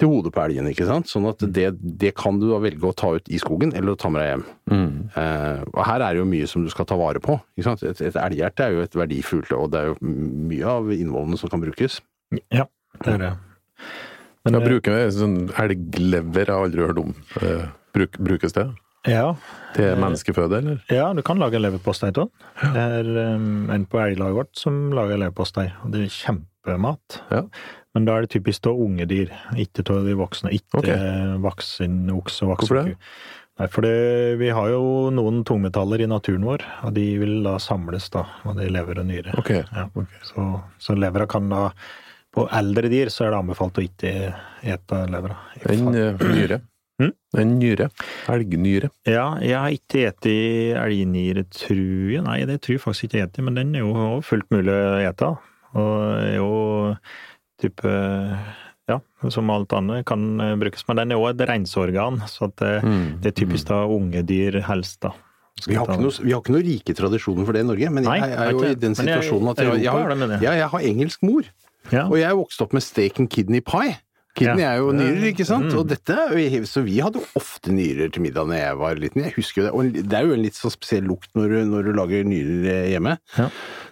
[0.00, 1.10] til hodet på elgen, ikke sant.
[1.10, 1.66] Sånn at det,
[2.00, 4.30] det kan du da velge å ta ut i skogen, eller å ta med deg
[4.30, 4.44] hjem.
[4.72, 4.92] Mm.
[5.20, 7.36] Eh, og her er det jo mye som du skal ta vare på.
[7.58, 7.84] Ikke sant?
[7.84, 10.14] Et, et elghjerte er jo et verdifullt, og det er jo
[10.54, 12.00] mye av innvollene som kan brukes.
[12.48, 12.64] Ja,
[13.02, 13.32] det er det.
[14.48, 17.12] Men å bruke sånn elglever, jeg har aldri hørt om.
[17.42, 18.70] Eh, Bruk, brukes det
[19.08, 19.34] ja,
[19.76, 20.80] til menneskeføde, eller?
[20.92, 22.30] Ja, du kan lage leverpostei av den.
[22.60, 27.20] Det er um, en på elglaget vårt som lager leverpostei, og det er kjempemat.
[27.32, 27.44] Ja.
[27.96, 30.52] Men da er det typisk av unge dyr, ikke av de voksne.
[30.54, 31.36] Ikke okay.
[31.42, 32.98] voksen okse og Hvorfor voksen det?
[32.98, 33.40] ku.
[33.60, 37.58] Nei, for det, vi har jo noen tungmetaller i naturen vår, og de vil da
[37.60, 38.22] samles da,
[38.56, 39.34] det er lever og nyre.
[39.42, 39.50] Ok.
[39.58, 39.84] Ja,
[40.24, 40.46] så,
[40.80, 41.70] så levera kan da
[42.30, 44.10] På eldre dyr så er det anbefalt å ikke
[44.62, 45.34] ete levera.
[45.66, 46.60] En eh, nyre.
[47.30, 47.40] Mm?
[47.40, 47.86] En nyre.
[48.28, 48.88] Elgnyre.
[49.06, 50.26] Ja, jeg har ikke spist
[50.82, 52.22] elgnyre, tror jeg.
[52.26, 54.74] Nei, det tror jeg faktisk ikke jeg spiser, men den er jo også fullt mulig
[54.74, 55.28] å ete.
[55.78, 55.94] Og
[56.26, 56.50] er jo
[57.62, 57.92] type
[58.90, 58.96] Ja,
[59.30, 60.24] som alt annet kan
[60.58, 60.82] brukes.
[60.88, 63.20] Men den er òg et renseorgan, så at det, Mm.
[63.22, 65.12] det er typisk da unge dyr helst, da.
[65.68, 68.02] Vi har, ikke noe, vi har ikke noe rike tradisjoner for det i Norge, men
[68.02, 70.58] Nei, jeg er jo i den situasjonen at jeg, jeg, er har, jeg.
[70.58, 71.42] jeg har engelsk mor.
[71.92, 72.06] Ja.
[72.08, 73.98] Og jeg vokste opp med steak and kidney pie.
[74.38, 75.68] Kidney er jo nyrer, ikke sant?
[75.72, 75.78] Mm.
[75.80, 76.16] Og dette,
[76.70, 79.24] så vi hadde jo ofte nyrer til middag da jeg var liten.
[79.26, 79.72] Jeg husker jo det.
[79.74, 82.68] Og det er jo en litt sånn spesiell lukt når du, når du lager nyrer
[82.70, 83.16] eh, hjemme.
[83.36, 83.48] Ja.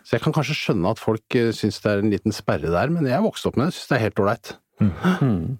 [0.07, 2.95] Så jeg kan kanskje skjønne at folk eh, syns det er en liten sperre der,
[2.95, 3.79] men jeg vokste opp med det.
[3.79, 4.55] Syns det er helt ålreit.
[4.79, 5.59] Mm.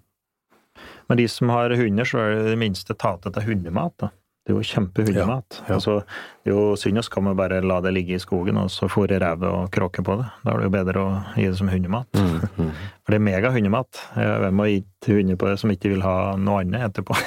[1.09, 3.97] Men de som har hunder, så er det det minste ta til hundemat.
[3.99, 4.13] da.
[4.49, 5.57] Det er jo kjempehundemat.
[5.59, 5.75] Ja, ja.
[5.75, 5.95] Altså,
[6.41, 9.19] det er jo synd å skamme bare la det ligge i skogen og så fôre
[9.21, 10.25] revet og kråke på det.
[10.41, 12.09] Da er det jo bedre å gi det som hundemat.
[12.17, 12.71] Mm.
[13.05, 14.01] For det er megahundemat.
[14.17, 17.19] Hvem har gitt hunder på det som ikke vil ha noe annet etterpå?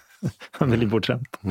[0.56, 1.42] De blir litt bortskjemt.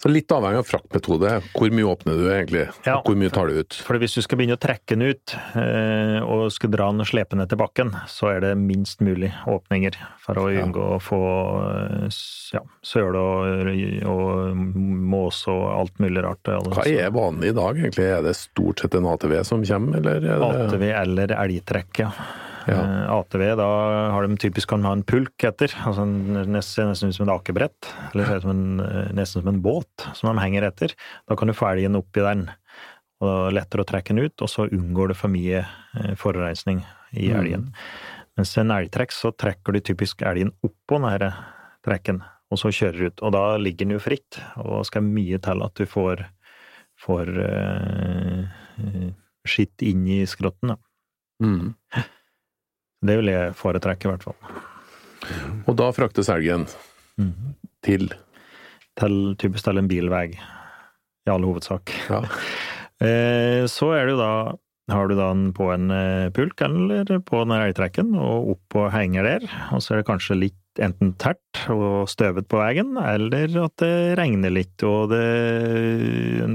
[0.00, 1.30] Så litt avhengig av fraktmetode.
[1.52, 2.62] Hvor mye åpner du egentlig?
[2.86, 3.00] Ja.
[3.04, 3.76] Hvor mye tar du ut?
[3.84, 7.10] For hvis du skal begynne å trekke den ut, eh, og skal dra den og
[7.10, 11.22] slepe den til bakken, så er det minst mulig åpninger for å unngå å få
[11.68, 12.20] eh,
[12.56, 13.68] ja, søl og,
[14.08, 16.48] og mås og alt mulig rart.
[16.48, 18.08] Hva er vanlig i dag, egentlig?
[18.08, 20.24] Er det stort sett en ATV som kommer, eller?
[20.24, 20.64] Er.
[20.64, 22.14] ATV eller elgtrekk, ja.
[22.70, 22.80] Ja.
[22.84, 23.66] Eh, ATV, da
[24.14, 27.88] har de typisk kan ha en pulk etter, altså en- nesten, nesten som et akebrett,
[28.14, 30.94] eller som en, eh, nesten som en båt som de henger etter.
[31.28, 32.46] Da kan du få elgen oppi den,
[33.20, 35.64] og da er det lettere å trekke den ut, og så unngår du for mye
[35.96, 37.72] eh, forurensning i elgen.
[38.38, 41.34] Mens en elgtrekk, så trekker du typisk elgen oppå denne
[41.84, 43.22] trekken, og så kjører du ut.
[43.22, 46.22] Og da ligger den jo fritt, og skal mye til at du får,
[47.02, 49.10] får eh,
[49.48, 50.68] skitt inn i skrotten.
[50.74, 50.76] Da.
[51.42, 51.74] Mm.
[53.00, 54.36] Det vil jeg foretrekke, i hvert fall.
[55.68, 56.66] Og da fraktes elgen
[57.84, 58.10] til
[59.00, 60.26] Til typisk til en bilvei,
[61.26, 61.92] i all hovedsak.
[62.10, 62.24] ja.
[63.00, 64.32] Eh, Så er det jo da
[64.92, 68.90] har du da den på en eh, pulk eller på den elgtrekken, og opp og
[68.92, 69.46] henger der.
[69.72, 74.18] Og så er det kanskje litt enten tært og støvet på veien, eller at det
[74.20, 75.22] regner litt og det,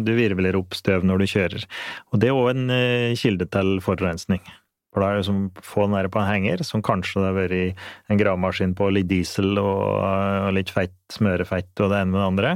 [0.06, 1.66] du virvler opp støv når du kjører.
[2.14, 4.44] Og det er òg en eh, kilde til forurensning.
[4.96, 7.28] For da er det som å få den der på en henger, som kanskje det
[7.28, 12.22] har vært en gravemaskin på litt diesel og, litt fett, smørefett og det ene med
[12.22, 12.52] det andre,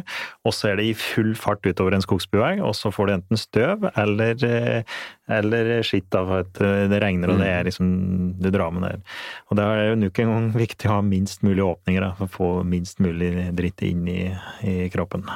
[0.47, 3.41] og så er det i full fart utover en skogsbilvei, og så får du enten
[3.41, 4.95] støv eller, eh,
[5.35, 7.91] eller skitt av at eh, det regner og det er liksom
[8.39, 9.03] det drar med der.
[9.51, 12.31] Og da er det nok en gang viktig å ha minst mulig åpninger da, for
[12.31, 14.21] å få minst mulig dritt inn i,
[14.63, 15.27] i kroppen.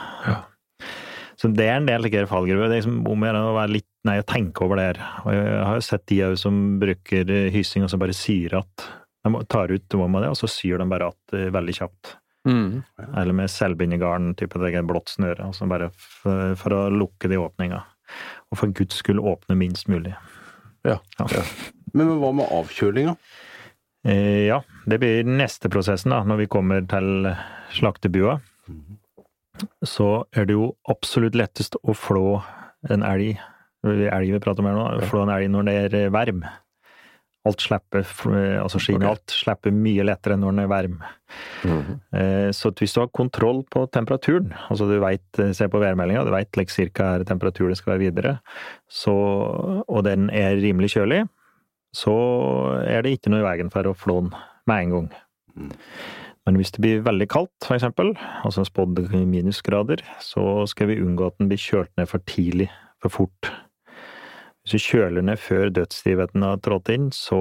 [1.44, 2.70] Så det er en del like, fallgruver.
[2.72, 5.00] Det er liksom om å gjøre å være litt nei, å tenke over det her.
[5.26, 8.86] Og jeg har jo sett de òg som bruker hyssing og så bare syr at
[9.24, 12.14] De tar ut vomma det, og så syr de bare at eh, veldig kjapt.
[12.48, 12.82] Mm.
[13.16, 15.46] Eller med selvbindegarn, type det er blått snøre.
[15.48, 17.80] Altså bare for, for å lukke de åpninga.
[18.52, 20.12] Og for guds skyld åpne minst mulig.
[20.84, 20.98] Ja.
[21.20, 21.44] Ja.
[21.96, 23.16] Men hva med avkjølinga?
[24.08, 27.32] Eh, ja, det blir neste prosessen, da, når vi kommer til
[27.76, 28.42] slaktebua.
[29.86, 32.42] Så er det jo absolutt lettest å flå
[32.92, 33.38] en elg,
[33.86, 36.44] elg vi prater om her nå, flå en elg når det er varm.
[37.44, 38.08] Alt slipper,
[38.62, 41.02] altså skinnet alt slipper mye lettere når den er varm.
[41.64, 42.52] Mm -hmm.
[42.52, 46.58] Så hvis du har kontroll på temperaturen, altså du vet, se på værmeldinga, du veit
[46.58, 48.40] like, cirka er temperaturen det skal være videre,
[48.90, 49.14] så,
[49.88, 51.28] og den er rimelig kjølig,
[51.94, 52.14] så
[52.88, 54.34] er det ikke noe i veien for å flå den
[54.66, 55.10] med en gang.
[56.44, 58.12] Men hvis det blir veldig kaldt, eksempel,
[58.44, 59.00] altså spådd
[59.32, 62.68] minusgrader, så skal vi unngå at den blir kjølt ned for tidlig,
[63.02, 63.52] for fort.
[64.64, 67.40] Hvis du kjøler ned før dødsstivheten har trådt inn, så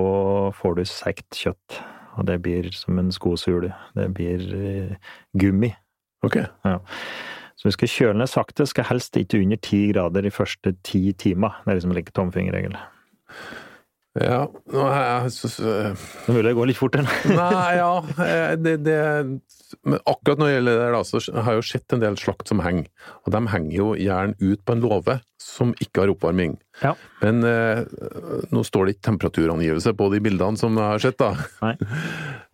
[0.59, 1.83] får du seigt kjøtt.
[2.19, 3.73] Og det blir som en skosule.
[3.97, 5.71] Det blir eh, gummi.
[6.27, 6.39] Ok.
[7.57, 11.13] Så vi skal kjøle ned sakte, skal helst ikke under ti grader de første ti
[11.19, 11.63] timer.
[11.63, 12.75] Det er liksom like tomfingerregel.
[14.21, 17.23] Ja, nå er jeg så, så, Det er mulig det går litt fort, eller?
[17.39, 18.97] Nei, ja eh, det, det,
[19.89, 22.53] Men akkurat når det gjelder det, da, så har jeg jo sett en del slakt
[22.53, 22.91] som henger.
[23.25, 26.59] Og de henger jo gjerne ut på en låve som ikke har oppvarming.
[26.83, 26.93] Ja.
[27.23, 27.81] Men eh,
[28.53, 31.73] nå står det ikke temperaturangivelse på de bildene som jeg har sett, da.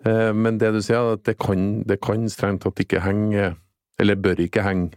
[0.07, 3.49] Eh, men det du sier, er at det kan, det kan strengt tatt ikke henge,
[3.99, 4.93] eller bør ikke henge,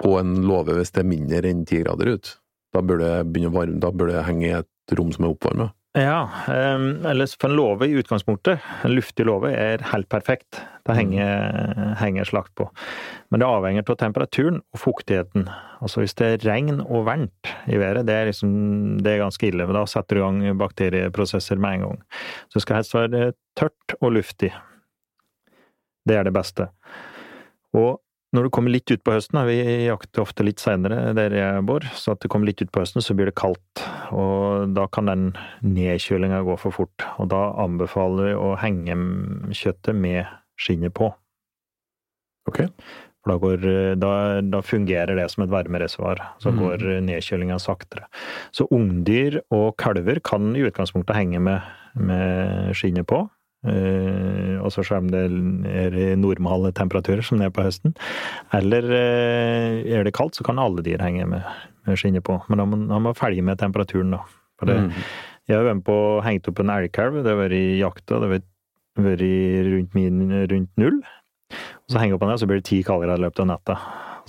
[0.00, 2.30] på en låve hvis det er mindre enn ti grader ut.
[2.70, 5.34] Da bør det begynne å varme, da bør det henge i et rom som er
[5.34, 5.70] oppvarma.
[5.98, 10.60] Ja, um, eller for en låve i utgangspunktet, en luftig låve, er helt perfekt.
[10.86, 12.68] Det henger, henger slakt på.
[13.30, 15.48] Men det avhenger av temperaturen og fuktigheten.
[15.82, 18.52] Altså hvis det er regn og varmt i været, det er, liksom,
[19.02, 19.66] det er ganske ille.
[19.66, 21.98] Da setter du i gang bakterieprosesser med en gang.
[22.46, 23.24] Så det skal helst være
[23.58, 24.52] tørt og luftig.
[26.06, 26.70] Det er det beste.
[27.74, 27.98] Og
[28.36, 29.56] når det kommer litt utpå høsten, vi
[29.88, 33.16] jakter ofte litt seinere der jeg bor, så at det kommer litt utpå høsten, så
[33.18, 33.82] blir det kaldt.
[34.14, 35.24] Og da kan den
[35.66, 37.06] nedkjølinga gå for fort.
[37.18, 38.96] Og da anbefaler vi å henge
[39.50, 41.10] kjøttet med skinnet på.
[42.50, 42.62] Ok.
[43.20, 43.66] For da, går,
[44.00, 44.12] da,
[44.46, 46.22] da fungerer det som et varmereservoar.
[46.40, 46.60] Så Mm.
[46.62, 48.06] går nedkjølinga saktere.
[48.54, 51.60] Så ungdyr og kalver kan i utgangspunktet henge med,
[51.94, 53.26] med skinnet på.
[53.60, 55.24] Eh, og så selv om det
[55.68, 57.96] er i normale temperaturer, som det er på høsten.
[58.56, 61.44] Eller eh, er det kaldt, så kan alle dyr henge med,
[61.88, 62.38] med skinnet på.
[62.48, 64.24] Men da må man følge med temperaturen, da.
[64.64, 64.92] Det, Mm.
[65.48, 67.16] Jeg har vært på og hengt opp en elgkalv.
[67.24, 68.50] Det har vært i jakta, det har vært
[69.00, 71.00] rundt, min, rundt null.
[71.50, 73.48] Og så henger jeg opp den der, så blir det ti kaldere i løpet av
[73.50, 73.76] natta.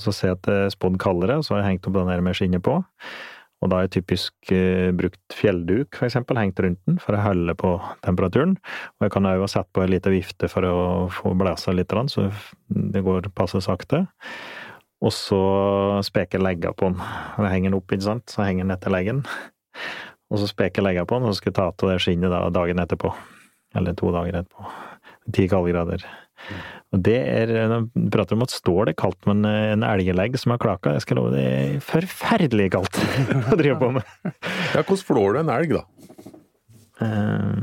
[0.01, 2.23] Så ser jeg at det er spådd kaldere, så har jeg hengt opp den der
[2.25, 2.79] med skinnet på.
[3.61, 7.53] Og da jeg typisk eh, brukt fjellduk, for eksempel, hengt rundt den for å holde
[7.59, 8.55] på temperaturen.
[8.97, 10.77] Og jeg kan òg ha satt på en liten vifte for å
[11.13, 12.29] få blæsa litt, så
[12.69, 14.07] det går passe sakte.
[15.01, 15.41] Og så
[16.05, 17.01] speker jeg legga på den.
[17.01, 19.23] Og jeg henger den opp, ikke sant, så henger den etter leggen.
[20.31, 22.33] Og så speker jeg legga på den, og så skal jeg ta av det skinnet
[22.33, 23.13] da, dagen etterpå.
[23.77, 24.73] Eller to dager etterpå.
[25.35, 26.05] Ti kaldegrader.
[26.91, 27.51] Og det er
[27.95, 31.21] Du prater om at står det kaldt, men en elgelegg som har klaka, jeg skal
[31.21, 32.99] love det er forferdelig kaldt
[33.53, 34.03] å drive på med.
[34.75, 35.85] Ja, hvordan flår du en elg, da?
[37.01, 37.55] Eh,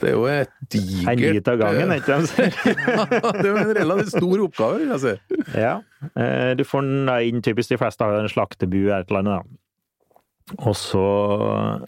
[0.00, 2.32] Det er jo et digert En bit av gangen, ikke sant?
[3.36, 5.40] det er jo en relativt stor oppgave, vil jeg si.
[5.60, 5.74] Ja.
[6.16, 9.42] Eh, Du får den inn typisk de fleste har en slaktebu eller et eller annet,
[9.44, 9.59] da.
[10.58, 11.04] Og så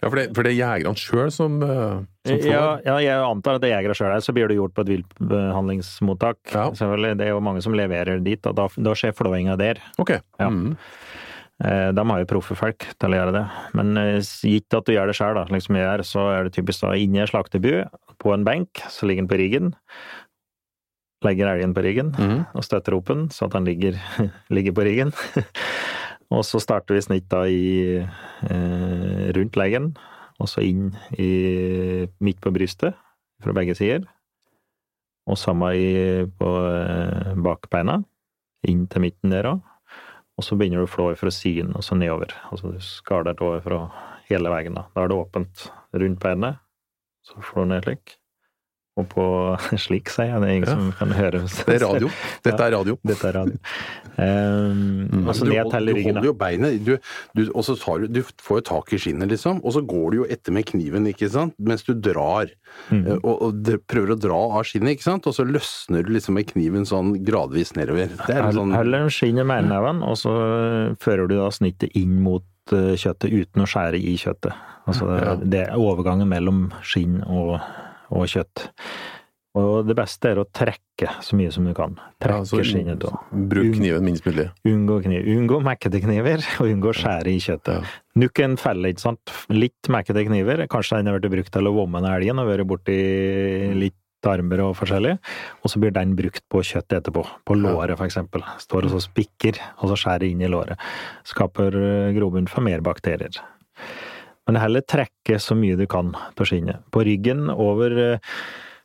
[0.01, 3.57] Ja, for det, for det er jegerne sjøl som, eh, som ja, ja, jeg antar
[3.57, 6.39] at det er jegere sjøl her, så blir det gjort på et viltbehandlingsmottak.
[6.53, 6.69] Ja.
[6.71, 7.17] Selvfølgelig.
[7.19, 9.81] Det er jo mange som leverer dit, og da, da skjer flåinga der.
[10.01, 10.15] Ok.
[10.39, 10.49] Ja.
[10.49, 10.77] Mm.
[11.63, 13.45] Eh, De har jo proffe folk til å gjøre det.
[13.77, 16.85] Men eh, gitt at du gjør det sjøl, liksom jeg gjør, så er det typisk
[16.85, 17.73] da inni en slakterbu,
[18.23, 19.73] på en benk, så ligger den på riggen.
[21.23, 22.39] Legger elgen på riggen mm.
[22.51, 23.99] og støtter opp den, så at den ligger,
[24.55, 25.13] ligger på ryggen.
[26.33, 29.91] og så starter vi snitt da i eh, rundt leggen,
[30.41, 30.89] og så inn
[31.21, 32.97] i midt på brystet
[33.43, 34.07] fra begge sider.
[35.29, 35.91] Og samme i,
[36.39, 38.01] på eh, bakbeina,
[38.67, 39.61] inn til midten der òg.
[40.33, 42.33] Og så begynner du å flå fra siden og så nedover.
[42.49, 43.79] Altså du skaler over fra
[44.31, 44.73] hele veien.
[44.73, 46.57] Da Da er det åpent rundt beinet,
[47.21, 48.17] så flår du ned slik.
[49.01, 49.23] Og på
[49.81, 50.75] slik, sier jeg, det er ingen Ja.
[50.77, 51.39] som kan høre.
[51.49, 52.09] Det er radio.
[52.45, 52.97] Dette er radio.
[53.09, 53.57] Dette er radio.
[54.13, 56.91] Um, og så du, hold- du holder jo beinet, du,
[57.33, 60.05] du, og så tar du, du får jo tak i skinnet, liksom, og så går
[60.13, 62.51] du jo etter med kniven, ikke sant, mens du drar,
[62.89, 63.03] Mm.
[63.05, 66.33] eh, og, og prøver å dra av skinnet, ikke sant, og så løsner du liksom
[66.39, 68.09] med kniven sånn gradvis nedover.
[68.25, 70.33] Det er sånn, Holder skinnet med neven, og så
[71.01, 74.57] fører du da snittet inn mot eh, kjøttet uten å skjære i kjøttet.
[74.89, 75.35] Altså Ja.
[75.37, 77.59] det er overgangen mellom skinn og,
[78.13, 78.67] og kjøtt.
[79.53, 81.93] Og det beste er å trekke så mye som du kan.
[82.23, 83.19] Trekke Ja, så skinnet av.
[83.29, 84.47] Bruk kniven minst mulig.
[84.65, 85.27] Unngå kniv.
[85.29, 87.91] Unngå mekkete kniver, og unngå skjære i kjøttet.
[88.17, 89.33] Nuk en felle, ikke sant.
[89.53, 90.65] Litt mekkete kniver.
[90.71, 92.97] Kanskje den har vært brukt til å vomme en elgen og vært borti
[93.77, 93.99] litt
[94.29, 95.17] armer og forskjellig.
[95.61, 97.25] Og så blir den brukt på kjøttet etterpå.
[97.45, 98.41] På låret, eksempel.
[98.63, 100.81] Står og så spikker, og så skjærer inn i låret.
[101.29, 103.37] Skaper eh, grobunn for mer bakterier.
[104.47, 106.83] Men heller trekke så mye du kan på skinnet.
[106.91, 108.33] På ryggen over eh,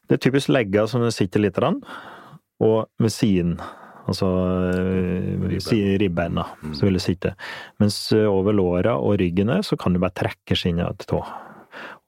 [0.08, 1.80] Det er typisk legga som det sitter litt, grann,
[2.64, 3.58] og ved siden.
[4.08, 4.28] Altså
[4.72, 7.34] eh, si- ribbeina som vil det sitte.
[7.82, 11.20] Mens eh, over låra og ryggene så kan du bare trekke skinnet til tå.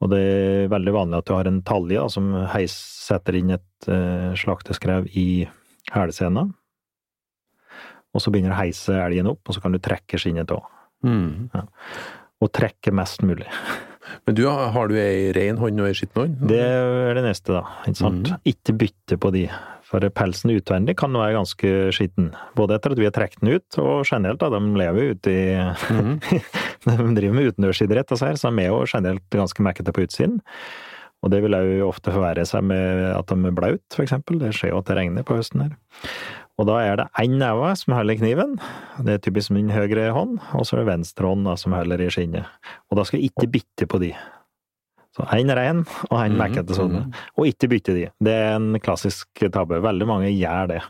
[0.01, 2.73] Og det er veldig vanlig at du har en talje som heis,
[3.05, 5.45] setter inn et uh, slakteskrev i
[5.93, 6.47] hælsena.
[8.15, 10.65] Og så begynner du å heise elgen opp, og så kan du trekke skinnet til.
[11.07, 11.51] Mm.
[12.41, 13.49] Og trekke mest mulig.
[14.27, 16.41] Men du, har du ei ren hånd og ei skitten hånd?
[16.51, 17.63] Det er det neste, da.
[17.87, 18.33] Ikke sant?
[18.49, 19.45] Ikke bytte på de.
[19.91, 22.31] For pelsen utvendig kan være ganske skitten.
[22.59, 24.51] Både etter at vi har trukket den ut, og generelt, da.
[24.55, 25.41] De lever jo ute i
[26.87, 30.39] De driver med utendørsidrett, altså her, så de er jo generelt ganske mekkete på utsiden.
[31.21, 34.39] Og det vil jo ofte forverre seg med at de er blaut, for eksempel.
[34.41, 35.75] Det skjer jo at det regner på høsten her.
[36.61, 38.59] Og da er det én neve som holder kniven,
[39.07, 42.03] det er typisk min høyre hånd, og så er det venstre hånd da, som holder
[42.05, 42.51] i skinnet.
[42.93, 44.11] Og da skal jeg ikke bytte på de.
[45.17, 47.07] Så én ren og én mekkete sånne.
[47.41, 48.05] Og ikke bytte de.
[48.23, 49.81] Det er en klassisk tabbe.
[49.83, 50.83] Veldig mange gjør det.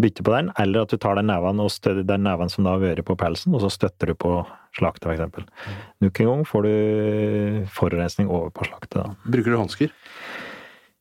[0.00, 2.76] Bytte på den, eller at du tar den neven og støtter den neven som da
[2.76, 4.38] har vært på pelsen, og så støtter du på
[4.78, 5.44] slaktet, eksempel.
[6.00, 9.10] Nok en gang får du forurensning over på slaktet, da.
[9.26, 9.92] Bruker du hansker?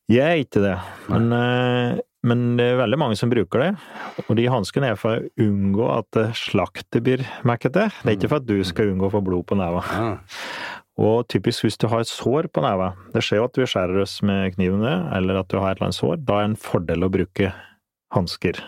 [0.09, 0.75] Jeg er ikke det,
[1.07, 3.69] men, eh, men det er veldig mange som bruker det.
[4.25, 7.87] Og de hanskene er for å unngå at slaktet blir mekkete.
[8.01, 9.83] Det er ikke for at du skal unngå å få blod på neva.
[9.93, 10.09] Ja.
[10.99, 14.01] Og typisk hvis du har et sår på neva, det skjer jo at vi skjærer
[14.03, 16.51] oss med kniven med, eller at du har et eller annet sår, da er det
[16.51, 17.51] en fordel å bruke
[18.15, 18.59] hansker.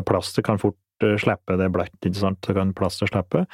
[0.00, 3.44] Plaster kan fort eh, slippe, det er bløtt, ikke sant, så kan plaster slippe,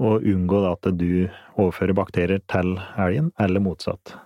[0.00, 4.18] og unngå da at du overfører bakterier til elgen, eller motsatt.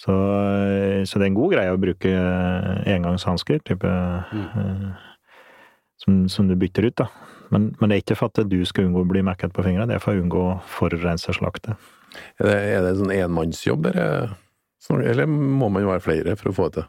[0.00, 4.92] Så, eh, så det er en god greie å bruke eh, engangshansker, type mm.
[6.00, 7.10] som, som du bytter ut, da.
[7.50, 9.88] Men, men det er ikke for at du skal unngå å bli mekket på fingrene,
[9.90, 11.90] det er for å unngå å forurense slaktet.
[12.40, 14.32] Er det, er det sånn enmannsjobb, eller,
[15.12, 16.88] eller må man være flere for å få det til?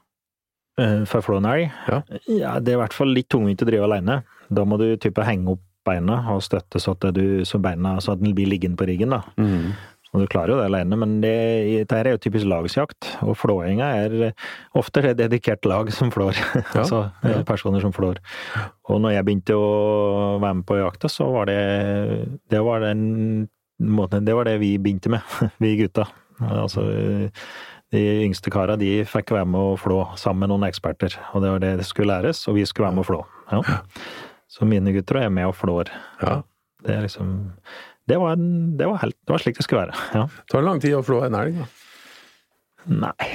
[0.80, 1.68] Eh, For å flå en elg?
[1.90, 2.00] Ja.
[2.32, 4.22] ja, det er i hvert fall litt tungvint å drive alene.
[4.48, 8.14] Da må du type henge opp beina og støtte så at, du, så beina, så
[8.14, 9.24] at den blir liggende på ryggen, da.
[9.42, 9.74] Mm.
[10.12, 11.32] Og du klarer jo det alene, men det,
[11.72, 14.16] dette her er jo typisk lagsjakt, og flåinga er
[14.78, 16.36] ofte et dedikert lag som flår.
[16.36, 17.40] Ja, altså ja.
[17.48, 18.20] personer som flår.
[18.92, 19.72] Og når jeg begynte å
[20.44, 21.62] være med på jakta, så var det
[22.52, 23.48] det var den
[23.82, 25.24] måten Det var det vi begynte med,
[25.64, 26.10] vi gutta.
[26.42, 26.84] Altså
[27.92, 31.50] de yngste kara de fikk være med å flå sammen med noen eksperter, og det
[31.54, 33.22] var det det skulle læres, og vi skulle være med å flå.
[33.52, 33.80] Ja.
[34.52, 35.92] Så mine gutter er med og flår.
[36.24, 36.42] Ja.
[36.82, 37.52] Det er liksom
[38.12, 40.04] det var, en, det var helt Det var slik det skulle være.
[40.18, 40.28] Ja.
[40.28, 41.70] Det tar lang tid å flå en elg, da.
[42.92, 43.32] Nei.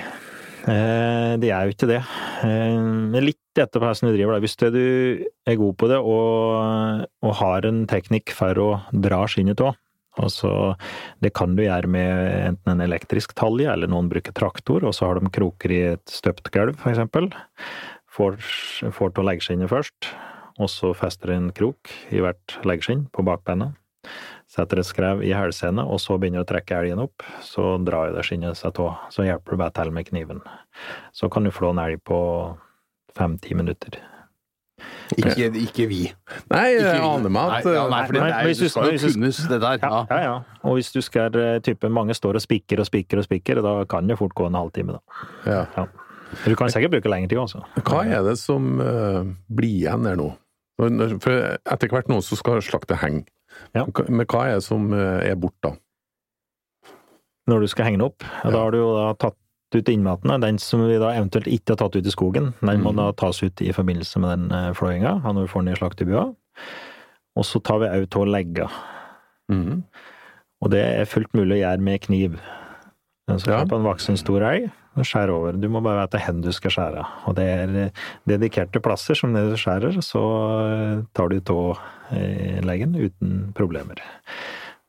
[0.66, 2.02] Eh, det er jo ikke det.
[2.44, 4.42] Eh, litt etter hvordan du driver.
[4.42, 9.62] Hvis du er god på det og, og har en teknikk for å dra skinnet
[9.62, 9.78] av,
[10.18, 10.74] altså
[11.22, 12.10] det kan du gjøre med
[12.50, 16.06] enten en elektrisk talje, eller noen bruker traktor, og så har de kroker i et
[16.10, 17.30] støpt gulv, eksempel.
[18.16, 18.40] Får,
[18.96, 20.10] får legge leggskinnet først,
[20.58, 23.74] og så fester en krok i hvert leggskinn på bakbeina.
[24.56, 27.22] Setter et skrev i hælsenet, og så begynner du å trekke elgen opp.
[27.44, 28.94] Så drar jo det skinnet seg av.
[29.12, 30.40] Så hjelper du bare til med kniven.
[31.12, 32.18] Så kan du flå en elg på
[33.16, 33.98] fem-ti minutter.
[35.16, 36.00] Ikke, ikke vi.
[36.50, 37.04] Nei, jeg Ikke vi.
[37.08, 39.38] aner meg at Nei, ja, nei, for det, Nei, det er, du- skal jo kunnes,
[39.48, 39.78] det der.
[39.82, 40.18] Ja, Ja.
[40.24, 40.34] ja.
[40.64, 43.84] Og hvis du skal eh, type mange står og spikker og spikker og spikker, da
[43.88, 45.00] kan det fort gå en halvtime, da.
[45.46, 45.66] ja.
[45.76, 45.86] Ja.
[46.44, 47.62] Du kan sikkert bruke lengre tid, altså.
[47.86, 50.32] Hva er det som uh, blir igjen der nå?
[51.22, 51.32] For
[51.64, 53.24] etter hvert nå så skal slaktet henge.
[53.76, 53.84] Ja.
[54.08, 55.74] Men hva er det som eh, er borte da?
[57.46, 59.38] Når du skal henge det opp, ja, da har du jo da tatt
[59.76, 60.40] ut innmatene.
[60.42, 62.98] Den som vi da eventuelt ikke har tatt ut i skogen, den må mm.
[62.98, 66.24] da tas ut i forbindelse med den eh, flåinga, når vi får den i slaktebua.
[67.36, 68.66] Og så tar vi òg av legga.
[69.52, 69.84] Mm.
[70.64, 72.40] Og det er fullt mulig å gjøre med kniv.
[73.28, 73.64] Så Ja.
[73.66, 74.70] på en voksen stor elg,
[75.04, 75.56] skjær over.
[75.60, 77.06] Du må bare vite hvor du skal skjære.
[77.28, 80.22] Og det er eh, dedikerte plasser som det du skjærer, så
[80.62, 81.82] eh, tar du av
[82.16, 84.00] eh, uten problemer.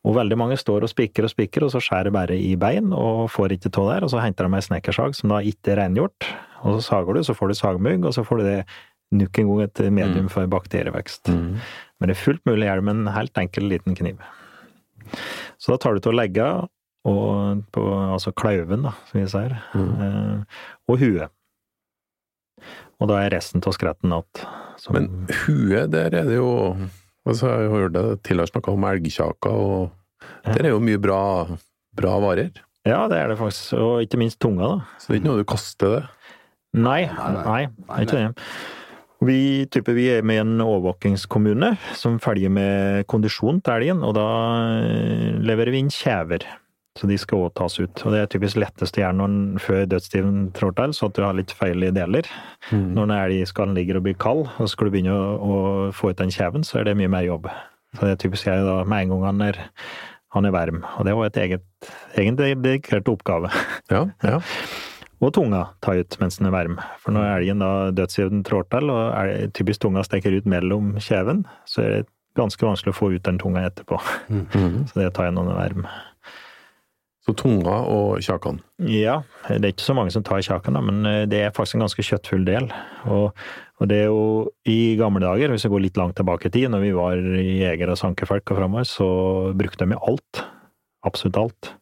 [0.07, 3.27] Og veldig mange står og spikker og spikker, og så skjærer bare i bein og
[3.33, 6.29] får ikke tå der, og så henter de ei snekkersag som da ikke er rengjort,
[6.63, 8.61] og så sager du, så får du sagmugg, og så får du det
[9.17, 11.31] nok en gang et medium for bakterievekst.
[11.31, 11.59] Mm.
[11.99, 14.23] Men det er fullt mulig å gjøre med en helt enkel liten kniv.
[15.57, 16.47] Så da tar du til å legge
[17.07, 17.83] og på,
[18.13, 21.29] altså klauven, da, som vi sier, eh, og huet.
[22.99, 24.47] Og da er resten av skretten igjen.
[24.77, 26.75] som- Men huet, der er det jo
[27.27, 29.91] altså Jeg har hørt deg tidligere snakke om elgkjaker, og
[30.45, 31.45] der er jo mye bra,
[31.95, 32.51] bra varer.
[32.85, 33.73] Ja, det er det faktisk.
[33.77, 34.85] Og ikke minst tunga, da.
[34.97, 36.03] Så det er ikke noe du kaster det.
[36.73, 37.65] Nei, Nei, nei.
[37.65, 38.45] det er ikke det.
[39.27, 44.13] Vi, type, vi er med i en overvåkingskommune som følger med kondisjon til elgen, og
[44.13, 44.25] da
[44.85, 46.45] eh, leverer vi inn kjever.
[46.97, 48.03] Så de skal òg tas ut.
[48.05, 51.23] Og det er typisk lettest å gjøre når før dødstiden trår til, så at du
[51.25, 52.29] har litt feil i deler.
[52.71, 55.57] Når en elgskallen ligger og blir kald, og så skal du begynne å, å
[55.95, 57.49] få ut den kjeven, så er det mye mer jobb.
[57.93, 59.61] Så det er typisk jeg da med en gang han er,
[60.35, 60.83] han er varm.
[60.97, 63.53] Og det er òg et eget, egen dedikert oppgave.
[63.93, 64.41] Ja, ja.
[65.17, 66.75] Og tunga ta ut mens den er varm.
[67.01, 71.41] For når elgen da dødstiden trår til, og elg, typisk tunga stikker ut mellom kjeven,
[71.65, 72.03] så er det
[72.37, 73.97] ganske vanskelig å få ut den tunga etterpå.
[74.29, 74.85] Mm.
[74.91, 75.87] Så det tar jeg når den er varm.
[77.27, 78.61] Så tunga og kjakan?
[78.87, 79.17] Ja,
[79.49, 81.83] det er ikke så mange som tar kjakan, da, men eh, det er faktisk en
[81.83, 82.69] ganske kjøttfull del.
[83.11, 83.35] Og,
[83.81, 84.21] og det er jo
[84.71, 87.97] i gamle dager, hvis vi går litt langt tilbake i tid, når vi var jegere
[87.97, 89.09] og sankefolk og framover, så
[89.59, 90.41] brukte de jo alt.
[91.07, 91.73] Absolutt alt.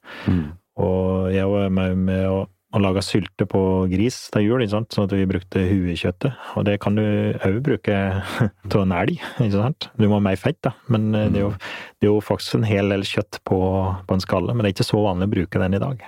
[0.82, 2.42] Og jeg var med, med å,
[2.76, 3.62] å laga sylte på
[3.92, 6.36] gris til jul, sånn at vi brukte huekjøttet.
[6.60, 7.06] Og det kan du
[7.48, 7.96] òg bruke
[8.72, 9.90] til en elg, ikke sant.
[9.96, 10.76] Du må ha mer fett, da.
[10.92, 11.54] Men eh, det er, jo,
[12.00, 13.60] det er jo faktisk en hel del kjøtt på,
[14.08, 14.54] på en skalle.
[14.54, 16.06] Men det er ikke så vanlig å bruke den i dag.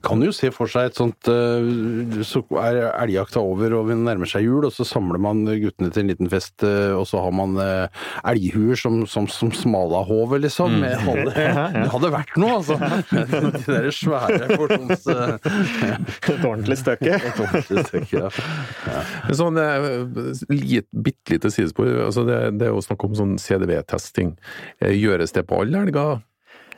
[0.00, 4.28] Kan jo se for seg et sånt eh, Så er elgjakta over og vi nærmer
[4.28, 7.34] seg jul, og så samler man guttene til en liten fest, eh, og så har
[7.36, 10.78] man eh, elghuer som, som, som smalahove, liksom.
[10.80, 11.04] Mm.
[11.04, 11.34] Hadde,
[11.76, 12.78] det hadde vært noe, altså!
[13.60, 15.04] De der svære fordums...
[16.30, 17.18] Et ordentlig stykke.
[17.18, 18.30] Et ordentlig stykke, ja.
[18.86, 19.36] ja.
[19.36, 19.58] sånn
[20.52, 24.34] lit, bitte lite sidespor, altså det, det er jo snakk om sånn CDV-testing.
[24.80, 26.20] Gjøres det på alle elger?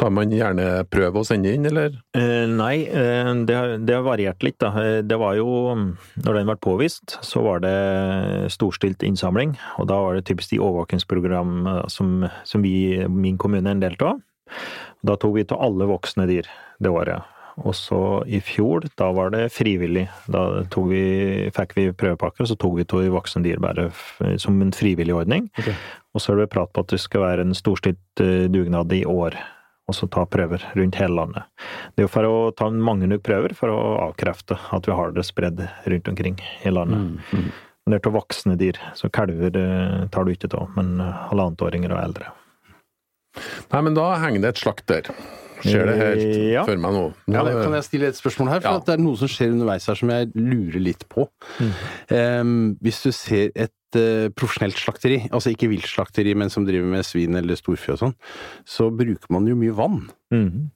[0.01, 1.95] Tar man gjerne prøve å sende inn, eller?
[2.17, 4.71] Eh, nei, eh, det, har- det har variert litt, da.
[4.81, 5.47] Eh, Det var jo
[6.17, 9.57] Når den ble påvist, så var det storstilt innsamling.
[9.79, 13.81] Og da var det typisk de overvåkingsprogram eh, som, som vi, min kommune, er en
[13.85, 14.21] del av.
[15.05, 16.49] Da tok vi til alle voksne dyr
[16.83, 17.23] det året.
[17.63, 20.07] Og så i fjor, da var det frivillig.
[20.33, 23.91] Da vi, fikk vi prøvepakker, og så tok vi til voksne dyr bare
[24.41, 25.51] som en frivillig ordning.
[26.15, 28.23] Og så er det prat på at det skal være en storstilt
[28.53, 29.37] dugnad i år,
[29.91, 31.49] og så ta prøver rundt hele landet.
[31.93, 35.13] Det er jo for å ta mange nok prøver for å avkrefte at vi har
[35.17, 37.19] det spredd rundt omkring i landet.
[37.83, 41.23] Men det er til voksne dyr, så kalver eh, tar du ikke av, men eh,
[41.33, 42.29] halvannetåringer og eldre.
[43.73, 45.09] Nei, men da henger det et slakt der.
[45.63, 46.65] Ser det helt Ja.
[46.67, 47.05] før meg nå.
[47.29, 48.61] Ja, er- kan jeg stille et spørsmål her?
[48.61, 48.77] For Ja.
[48.77, 51.29] at det er noe som skjer underveis her som jeg lurer litt på.
[52.11, 57.05] Em, hvis du ser et eh, profesjonelt slakteri, altså ikke viltslakteri, men som driver med
[57.05, 58.15] svin eller storfe og sånn,
[58.65, 60.11] så bruker man jo mye vann.
[60.33, 60.71] Mm.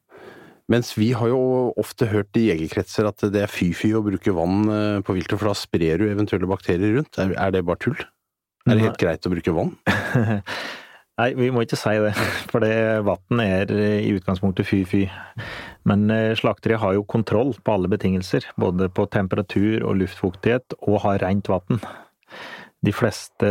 [0.68, 4.68] Mens vi har jo ofte hørt i jegerkretser at det er fy-fy å bruke vann
[4.68, 7.16] eh, på viltet, for da sprer du eventuelle bakterier rundt.
[7.18, 7.96] Er det bare tull?
[8.68, 9.76] Er det helt greit å bruke vann?
[11.16, 12.12] Nei, vi må ikke si det,
[12.50, 12.74] for det
[13.06, 15.06] vann er eh, i utgangspunktet fy-fy.
[15.88, 21.00] Men eh, slakteriet har jo kontroll på alle betingelser, både på temperatur og luftfuktighet, og
[21.06, 21.80] har rent vann.
[22.84, 23.48] De fleste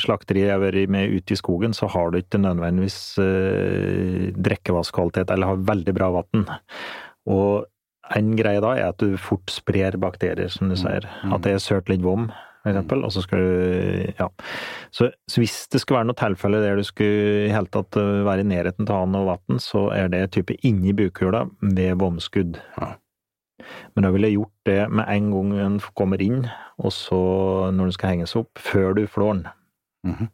[0.00, 5.30] slakterier jeg har vært med ute i skogen, så har du ikke nødvendigvis eh, drikkevannskvalitet,
[5.34, 6.48] eller har veldig bra vann.
[7.28, 7.68] Og
[8.16, 11.04] en greie da er at du fort sprer bakterier, som du sier.
[11.28, 14.28] At det er sølt litt vom, for eksempel, og så skal du Ja.
[14.92, 18.24] Så, så hvis det skulle være noe tilfelle der du skulle i hele tatt eh,
[18.26, 22.58] være i nærheten av han og vann, så er det type inni bukhula ved bomskudd.
[22.80, 22.94] Ja.
[23.94, 26.44] Men da ville jeg gjort det med en gang den kommer inn,
[26.80, 27.20] og så
[27.72, 29.48] når den skal henges opp, før du flår den.
[30.10, 30.30] Mhm.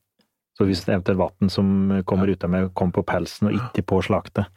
[0.56, 1.66] Så hvis det eventuelt vann som
[2.08, 4.48] kommer ut av meg, kommer på pelsen og ikke på slaktet.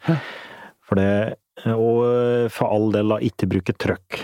[0.88, 1.36] For det,
[1.74, 4.16] og for all del, da, ikke bruke trøkk.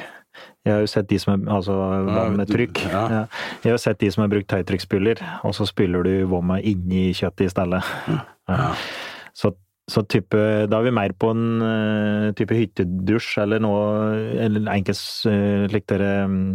[0.66, 1.76] Jeg har jo sett de som er, altså
[2.08, 2.80] vann med trykk.
[2.90, 3.02] ja.
[3.12, 3.20] Ja.
[3.62, 7.46] Jeg har sett de som har brukt høytrykksspyler, og så spyler du vomma inni kjøttet
[7.46, 7.82] i stedet.
[8.50, 8.66] Ja.
[9.36, 9.52] Så,
[9.90, 10.38] så type,
[10.70, 13.80] da er vi mer på en eh, type hyttedusj eller noe,
[14.42, 16.10] eller enkelt uh, slik dere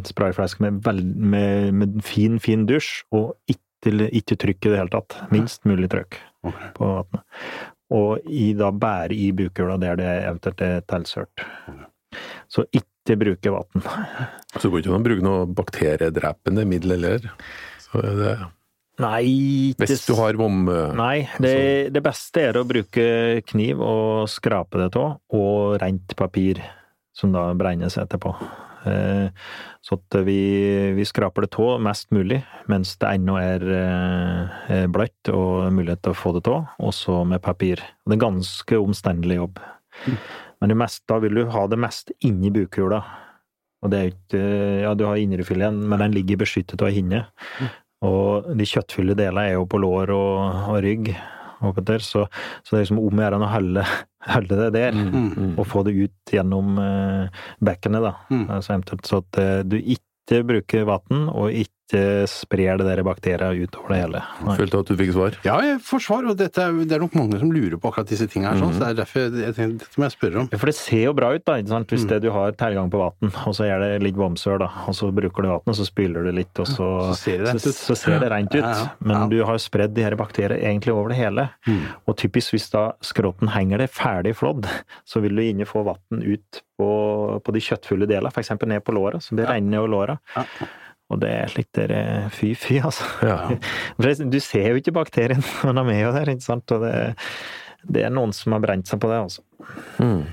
[0.08, 4.96] sprayflasker sprayflaske med, med, med fin, fin dusj, og ikke, ikke trykk i det hele
[4.96, 5.20] tatt.
[5.32, 6.72] Minst mulig trykk okay.
[6.76, 7.24] på vannet.
[7.92, 11.44] Og i da bære i bukhula der det eventuelt er tilsørt.
[12.52, 13.86] Så ikke bruke vann.
[14.56, 17.30] Så det går ikke an å bruke noe bakteriedrepende middel heller.
[17.82, 18.34] Så er det,
[19.02, 19.22] Nei,
[19.72, 20.66] ikke hvis du har vom...
[21.00, 21.56] Nei, det,
[21.96, 23.06] det beste er å bruke
[23.50, 26.62] kniv og skrape det av, og rent papir,
[27.18, 28.36] som da brennes etterpå.
[28.86, 29.30] Eh,
[29.82, 30.38] Så at vi,
[30.98, 36.14] vi skraper det av mest mulig, mens det ennå er eh, bløtt og mulighet til
[36.14, 37.82] å få det av, og så med papir.
[38.06, 39.62] Det er ganske omstendelig jobb.
[40.62, 43.02] Men det meste, da vil du ha det mest inni bukhula.
[43.82, 44.42] Og det er jo ikke
[44.86, 47.26] Ja, du har indrefileten, men den ligger beskyttet av hinne.
[48.06, 50.38] Og de kjøttfulle delene er jo på lår og,
[50.74, 51.12] og rygg,
[51.62, 52.26] og der, så,
[52.66, 53.86] så det er liksom om å gjøre å holde,
[54.50, 54.98] det der.
[54.98, 55.54] Mm.
[55.56, 58.16] Og få det ut gjennom eh, bekkenet, da.
[58.34, 58.46] Mm.
[58.58, 61.81] Altså, så at eh, du ikke bruker vann, og ikke
[62.30, 64.22] sprer det der bakterier utover det hele.
[64.46, 64.56] Nei.
[64.60, 65.38] Følte at du fikk svar?
[65.46, 68.10] Ja, jeg får svar, og dette er, det er nok mange som lurer på akkurat
[68.12, 70.42] disse tingene her, sånn, så det er derfor jeg, jeg tenkte, dette må jeg spørre
[70.44, 70.50] om.
[70.56, 71.96] For det ser jo bra ut, da, ikke sant?
[71.96, 74.98] hvis det du har tilgang på vann, og så er det litt bomsør, da, og
[74.98, 77.66] så bruker du vann, og så spyler du litt, og så, Så ser det rent
[77.66, 77.82] så, ut.
[77.92, 78.62] så ser det rent ut.
[78.64, 79.28] Ja, ja, Men ja.
[79.34, 81.48] du har spredd de her bakteriene egentlig over det hele.
[82.08, 84.68] Og typisk hvis da skrotten henger det ferdig flådd,
[85.08, 86.90] så vil du inne få vann ut på,
[87.46, 88.54] på de kjøttfulle delene, f.eks.
[88.66, 90.16] ned på låra, så det renner nedover låra.
[91.12, 91.16] Ja.
[91.16, 93.08] Og det er slikt der eh, fy-fy, altså.
[93.26, 93.40] Ja.
[94.32, 96.72] Du ser jo ikke bakterien, men de er jo der, ikke sant.
[96.72, 96.94] Og det,
[97.84, 99.44] det er noen som har brent seg på det, altså.
[100.00, 100.24] Mm.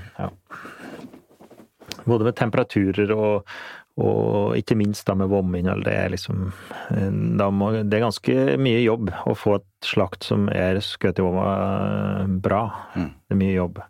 [2.09, 3.51] Både med temperaturer og,
[3.99, 5.83] og ikke minst da med vominnhold.
[5.85, 6.47] Det er liksom
[6.95, 11.25] eh, må, Det er ganske mye jobb å få et slakt som er skutt i
[11.27, 12.63] vomma bra.
[12.95, 13.11] Mm.
[13.27, 13.83] Det er mye jobb.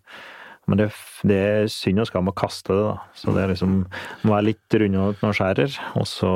[0.69, 0.89] Men det,
[1.27, 3.07] det er synd og skam å kaste det, da.
[3.17, 3.79] Så det er liksom
[4.23, 6.31] må være litt rundhåndet når skjærer, og så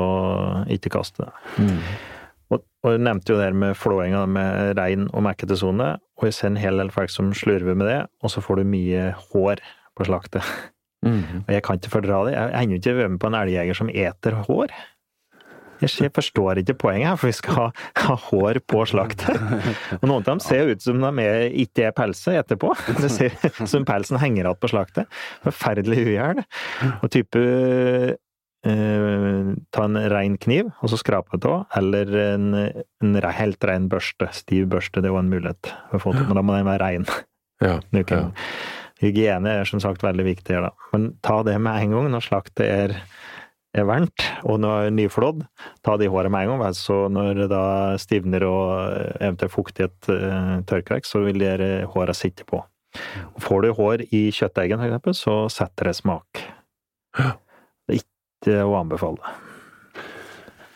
[0.74, 1.32] ikke kaste det.
[2.52, 6.36] Og, og jeg nevnte jo det med flåinga med rein og mekkete sone, og jeg
[6.36, 9.62] ser en hel del folk som slurver med det, og så får du mye hår
[9.94, 10.54] på slaktet.
[11.04, 11.44] Mm.
[11.44, 12.34] Og jeg kan ikke fordra det.
[12.34, 14.72] Jeg har ennå ikke vært med på en elgjeger som eter hår.
[15.84, 17.66] Jeg forstår ikke poenget her, for vi skal ha,
[18.06, 19.36] ha hår på slaktet.
[20.00, 22.72] Og noen av dem ser jo ut som de er, ikke er pelset etterpå.
[23.00, 25.10] Det ser ut som pelsen henger igjen på slaktet.
[25.44, 26.42] Forferdelig uhell.
[27.00, 27.42] Og type
[28.64, 32.48] eh, ta en rein kniv, og så skrape det av, eller en,
[33.04, 34.30] en helt rein børste.
[34.36, 37.06] Stiv børste, det er jo en mulighet til, men da må den være rein.
[37.62, 37.78] Ja.
[37.94, 38.26] Ikke-
[39.02, 40.88] Hygiene er som sagt veldig viktig her, da.
[40.94, 42.92] Men ta det med en gang når slaktet er,
[43.82, 45.40] varmt, og når det nyflådd.
[45.82, 46.76] Ta de håret med en gang.
[46.78, 47.64] Så når det da
[47.98, 48.70] stivner og
[49.18, 51.42] eventuelt fuktighet eh, tørker vekk, så vil
[51.90, 52.62] håret sitte på.
[53.34, 56.44] Og får du hår i kjøttdeigen, for eksempel, så setter det smak.
[57.18, 59.34] Det er ikke å anbefale.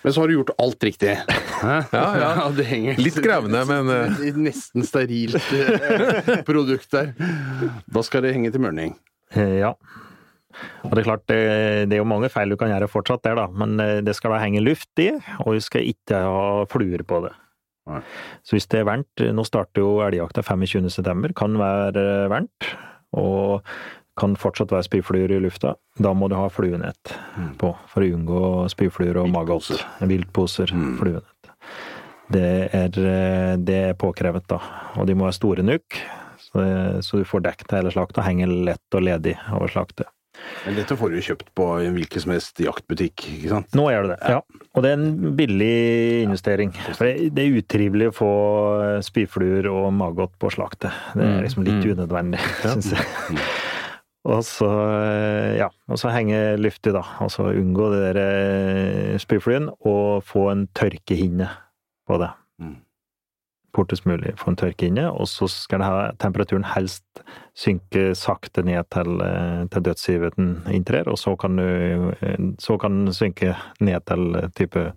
[0.02, 1.14] Men så har du gjort alt riktig.
[1.58, 2.44] Ja, ja.
[2.54, 4.20] det henger Litt krevende, men, eh.
[4.28, 7.08] Et Nesten sterilt eh, produkt der.
[7.90, 8.92] Da skal det henge til mørning.
[9.34, 9.72] Eh, Ja.
[10.86, 13.46] Og det er klart, det, er jo mange feil du kan gjøre fortsatt der, da.
[13.50, 15.10] Men eh, det skal da henge luft i,
[15.44, 17.34] og du skal ikke ha fluer på det.
[17.88, 18.02] Nei.
[18.44, 20.90] Så hvis det er varmt Nå starter jo elgjakta 25.
[20.92, 21.32] september.
[21.36, 22.68] Kan være eh, varmt.
[23.16, 23.64] Og
[24.18, 25.76] kan fortsatt være spyfluer i lufta.
[26.02, 27.12] Da må du ha fluenett
[27.60, 28.42] på, for å unngå
[28.72, 29.70] spyfluer og maggot.
[30.02, 30.74] Viltposer.
[30.98, 31.52] Fluenett.
[32.28, 34.58] Det er, eh, det er påkrevet, da.
[34.98, 36.00] Og de må være store nok,
[36.42, 36.66] så,
[37.04, 38.26] så du får dekket hele slakta.
[38.26, 40.10] Henger lett og ledig over slaktet.
[40.64, 43.70] Men dette får du kjøpt på en hvilken som helst jaktbutikk, ikke sant?
[43.78, 44.40] Nå gjør du det, ja.
[44.76, 45.76] Og det er en billig
[46.24, 46.72] investering.
[46.90, 48.32] For det er utrivelig å få
[49.06, 50.94] spyfluer og maggot på slaktet.
[51.14, 53.08] Det er liksom litt unødvendig, syns jeg.
[54.28, 54.68] Og så,
[55.56, 57.04] ja, og så henge luftig, da.
[57.24, 61.48] Altså unngå det der spyflyen, og få en tørkehinne
[62.08, 62.30] på det.
[62.60, 62.76] Mm.
[63.78, 67.04] Fortest mulig få en tørkehinne, og så skal ha temperaturen helst
[67.58, 71.64] synke sakte ned til, eh, til dødshiveten inntrer, og så kan du
[72.18, 74.88] eh, så kan den synke ned til type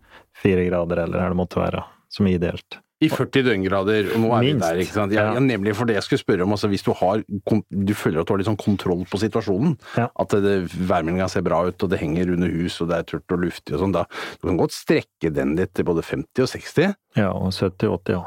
[0.42, 2.82] fire grader, eller hva det måtte være, som er ideelt.
[3.02, 4.62] I 40 døgngrader, og nå er Minst.
[4.62, 5.14] vi der, ikke sant?
[5.16, 8.22] Jeg, ja, nemlig for det jeg skulle spørre om, altså hvis du har, du føler
[8.22, 10.06] at du har litt sånn kontroll på situasjonen, Ja.
[10.22, 13.42] at værmeldinga ser bra ut, og det henger under hus, og det er tørt og
[13.42, 14.04] luftig og sånn, da
[14.38, 16.94] du kan godt strekke den litt til både 50 og 60.
[17.18, 18.22] Ja, og 70-80, ja.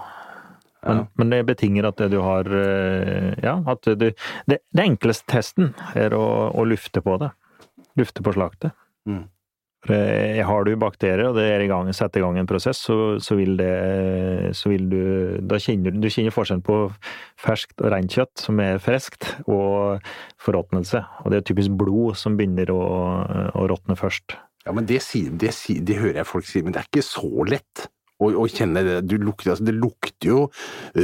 [0.86, 1.06] Men, Ja.
[1.16, 4.14] men det betinger at det du har eh, Ja, at du Det,
[4.46, 7.30] det enkleste testen er å, å lufte på det.
[7.96, 8.72] Lufte på slaktet.
[9.08, 9.24] Mm.
[9.84, 13.18] Eh, har du bakterier, og det er i gang, setter i gang en prosess, så,
[13.20, 15.02] så vil det Så vil du
[15.44, 16.78] Da kjenner du, du kjenner forskjellen på
[17.36, 20.00] ferskt og rent kjøtt, som er friskt, og
[20.40, 21.04] forråtnelse.
[21.24, 22.80] Og det er typisk blod som begynner å,
[23.52, 24.38] å råtne først.
[24.64, 27.04] Ja, men det, sier, det, sier, det hører jeg folk si, men det er ikke
[27.04, 27.88] så lett
[28.22, 28.98] å, og kjenne det.
[29.10, 30.44] Du lukter, altså, det lukter jo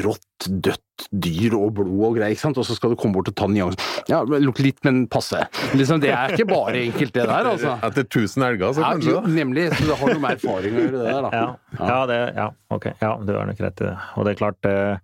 [0.04, 2.58] rått, dødt dyr og blod og greier, ikke sant?
[2.60, 3.80] Og så skal du komme bort og ta nyansen.
[4.10, 5.40] Ja, det lukter litt, men passe.
[5.76, 7.74] Liksom, det er ikke bare enkelt, det der, altså.
[7.88, 9.16] Etter 1000 elger, så Ja, kanskje?
[9.16, 9.66] jo, nemlig.
[9.74, 11.30] Så det har noe med erfaring å gjøre, det der, da.
[11.34, 12.88] Ja, ja, det, ja, ok.
[13.02, 13.96] Ja, du har nok rett i det.
[14.16, 14.96] Og det er klart, Eh,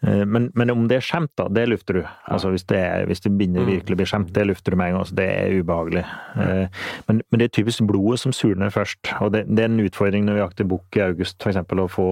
[0.00, 2.04] Men, men om det er skjemt, da, det lufter du.
[2.32, 4.92] Altså Hvis det, er, hvis det begynner virkelig å bli skjemt, det lufter du med
[4.92, 5.08] en gang.
[5.10, 6.04] Så det er ubehagelig.
[6.40, 6.78] Eh,
[7.08, 9.12] Men, men det er typisk blodet som surner først.
[9.20, 11.60] Og det, det er en utfordring når vi jakter bukk i august, f.eks.
[11.60, 12.08] å få,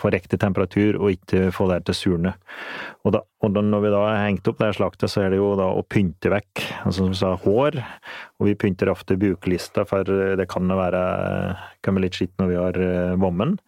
[0.00, 2.32] få riktig temperatur og ikke få det til å surne.
[3.04, 5.42] Og, da, og da, når vi da har hengt opp det slaktet, så er det
[5.42, 7.78] jo da å pynte vekk altså som vi sa, hår.
[8.40, 11.04] Og vi pynter ofte buklista, for det kan være
[11.84, 13.58] kan bli litt skitt når vi har eh, vommen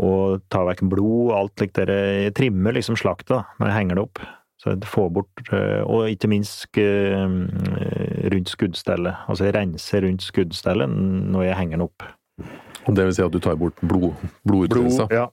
[0.00, 3.98] og ta vekk blod og alt der dere trimmer liksom slaktet da, når jeg henger
[3.98, 4.22] det opp.
[4.60, 7.28] Så få bort, eh, og ikke minst eh,
[8.32, 9.22] rundt skuddstellet.
[9.24, 12.04] Altså jeg rense rundt skuddstellet når jeg henger den opp.
[12.88, 14.12] Og det vil si at du tar bort blod,
[14.44, 15.08] blodutrensa?
[15.12, 15.30] ja.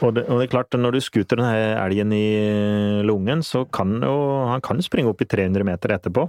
[0.00, 3.98] Og det, og det er klart, når du skuter denne elgen i lungen, så kan
[4.00, 4.14] jo
[4.48, 6.24] han kan springe opp i 300 meter etterpå.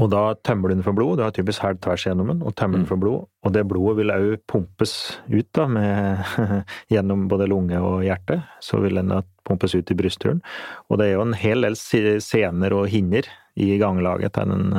[0.00, 2.54] Og da tømmer du den for blod, du har typisk hæl tvers gjennom den, og
[2.58, 3.26] tømmer den for blod.
[3.44, 4.94] Og det blodet vil òg pumpes
[5.30, 6.24] ut da, med,
[6.92, 8.40] gjennom både lunge og hjerte.
[8.64, 9.12] Så vil den
[9.46, 10.40] pumpes ut i brysthulen.
[10.88, 14.72] Og det er jo en hel del sener og hinner i ganglaget til en,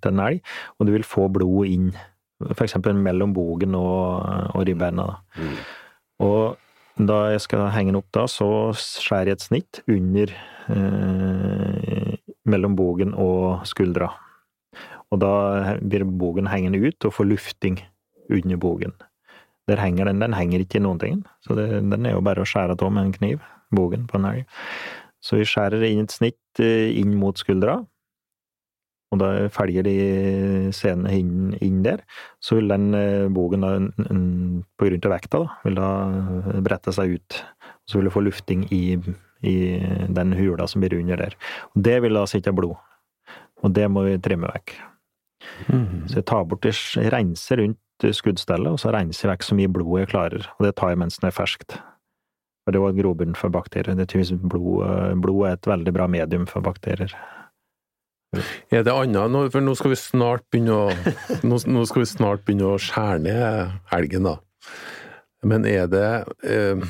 [0.00, 1.90] til en elg, og du vil få blod inn,
[2.54, 2.78] f.eks.
[2.96, 4.24] mellom bogen og,
[4.54, 5.10] og ribbeina.
[5.36, 5.58] Mm.
[6.24, 6.56] Og
[6.98, 10.32] da jeg skal henge den opp da, så skjærer jeg et snitt under
[10.72, 12.16] eh,
[12.48, 14.10] mellom bogen og skuldra.
[15.14, 15.32] Og da
[15.80, 17.78] blir bogen hengende ut og får lufting
[18.28, 18.96] under bogen.
[19.68, 22.44] Der henger den, den henger ikke i noen ting, så det, den er jo bare
[22.44, 23.44] å skjære av med en kniv,
[23.74, 24.58] bogen på en elg.
[25.20, 27.80] Så vi skjærer inn et snitt eh, inn mot skuldra,
[29.08, 29.94] og da felger de
[30.76, 32.02] senene inn, inn der,
[32.44, 33.72] så vil den eh, bogen da,
[34.76, 37.40] på grunn av vekta, da, vil da brette seg ut.
[37.88, 38.98] Så vil du få lufting i,
[39.40, 39.56] i
[40.12, 41.38] den hula som blir under der.
[41.72, 42.76] Og det vil da sitte blod.
[43.64, 44.76] Og det må vi trimme vekk.
[45.68, 46.08] Mhm.
[46.08, 47.78] Så jeg tar bort jeg renser rundt
[48.14, 50.46] skuddstellet, og så renser jeg vekk så mye blod jeg klarer.
[50.58, 51.78] Og det tar jeg mens den er ferskt.
[52.64, 53.96] For det var grobunn for bakterier.
[53.96, 57.14] Det er blod, blod er et veldig bra medium for bakterier.
[58.68, 60.88] Er det annet for nå skal vi snart begynne å
[61.48, 64.34] nå, skal vi snart begynne å skjære ned elgen, da.
[65.48, 66.08] Men er det
[66.44, 66.82] eh,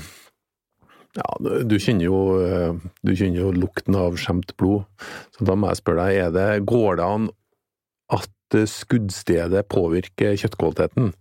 [1.18, 4.88] Ja, du kjenner jo eh, Du kjenner jo lukten av skjemt blod,
[5.36, 7.28] så da må jeg spørre deg, er det Går det an
[8.14, 11.12] at eh, skuddstedet påvirker kjøttkvaliteten?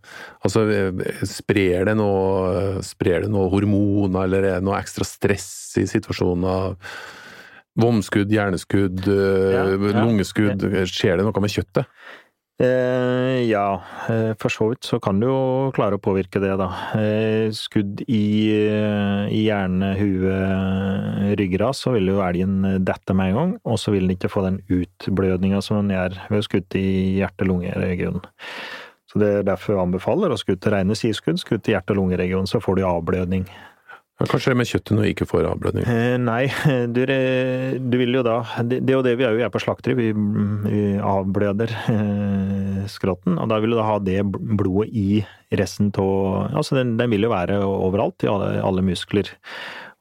[0.48, 5.50] Altså, eh, sprer det noe, sprer det noe hormoner, eller er det noe ekstra stress
[5.82, 6.78] i situasjoner?
[7.78, 9.92] Vomskudd, hjerneskudd, eh, Ja, ja.
[10.02, 10.64] lungeskudd.
[10.90, 11.86] Skjer det noe med kjøttet?
[12.60, 15.42] Eh, ja, eh, for så vidt så kan du jo
[15.78, 16.72] klare å påvirke det, da.
[16.98, 23.38] Eh, skudd i, eh, i hjerne, hue, ryggrad, så vil jo elgen dette med en
[23.38, 26.82] gang, og så vil den ikke få den utblødninga som den gjør ved å skutte
[26.82, 28.26] i hjerte-lungeregionen.
[29.06, 32.50] Så det er derfor jeg anbefaler å skutte rene sideskudd, skutte i hjerte- og lungeregionen,
[32.50, 33.46] så får du avblødning.
[34.18, 35.84] Ja, Kanskje det er med kjøttet når vi ikke får avblødning?
[35.94, 36.44] Eh, Nei,
[36.96, 39.98] du, eh, du vil jo da Det er jo det vi òg gjør på slakteri.
[40.00, 40.08] Vi,
[40.66, 45.22] vi avbløder eh, skrotten, og da vil du da ha det blodet i
[45.54, 49.30] resten av Altså, den, den vil jo være overalt, i alle, alle muskler.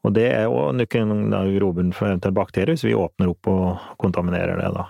[0.05, 4.57] Og det er jo nøkkelen til grobunn for bakterier, hvis vi åpner opp og kontaminerer
[4.57, 4.87] det, da.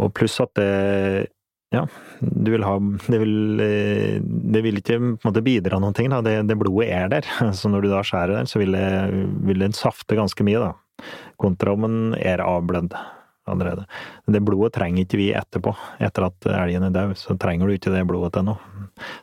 [0.00, 1.30] Og pluss at det
[1.70, 1.84] ja,
[2.20, 6.10] du vil ha Det vil, eh, det vil ikke på en måte bidra noen ting,
[6.10, 6.18] da.
[6.24, 7.28] Det, det blodet er der.
[7.58, 8.88] Så når du da skjærer den, så vil det,
[9.46, 11.06] vil den safte ganske mye, da.
[11.40, 12.96] Kontra om den er avblødd
[13.50, 13.86] allerede.
[14.30, 15.72] Det blodet trenger ikke vi etterpå.
[16.02, 18.50] Etter at elgen er død, så trenger du ikke det blodet til.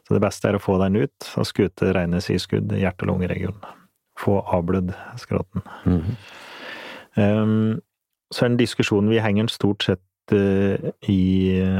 [0.07, 3.11] Så det beste er å få den ut og skute rene sideskudd i hjerte- og
[3.11, 3.75] lungeregionen.
[4.17, 5.67] Få avblødd skrotten.
[5.85, 6.17] Mhm.
[7.17, 7.79] Um,
[8.29, 10.01] så er den diskusjonen Vi henger stort sett
[10.35, 11.21] eh, i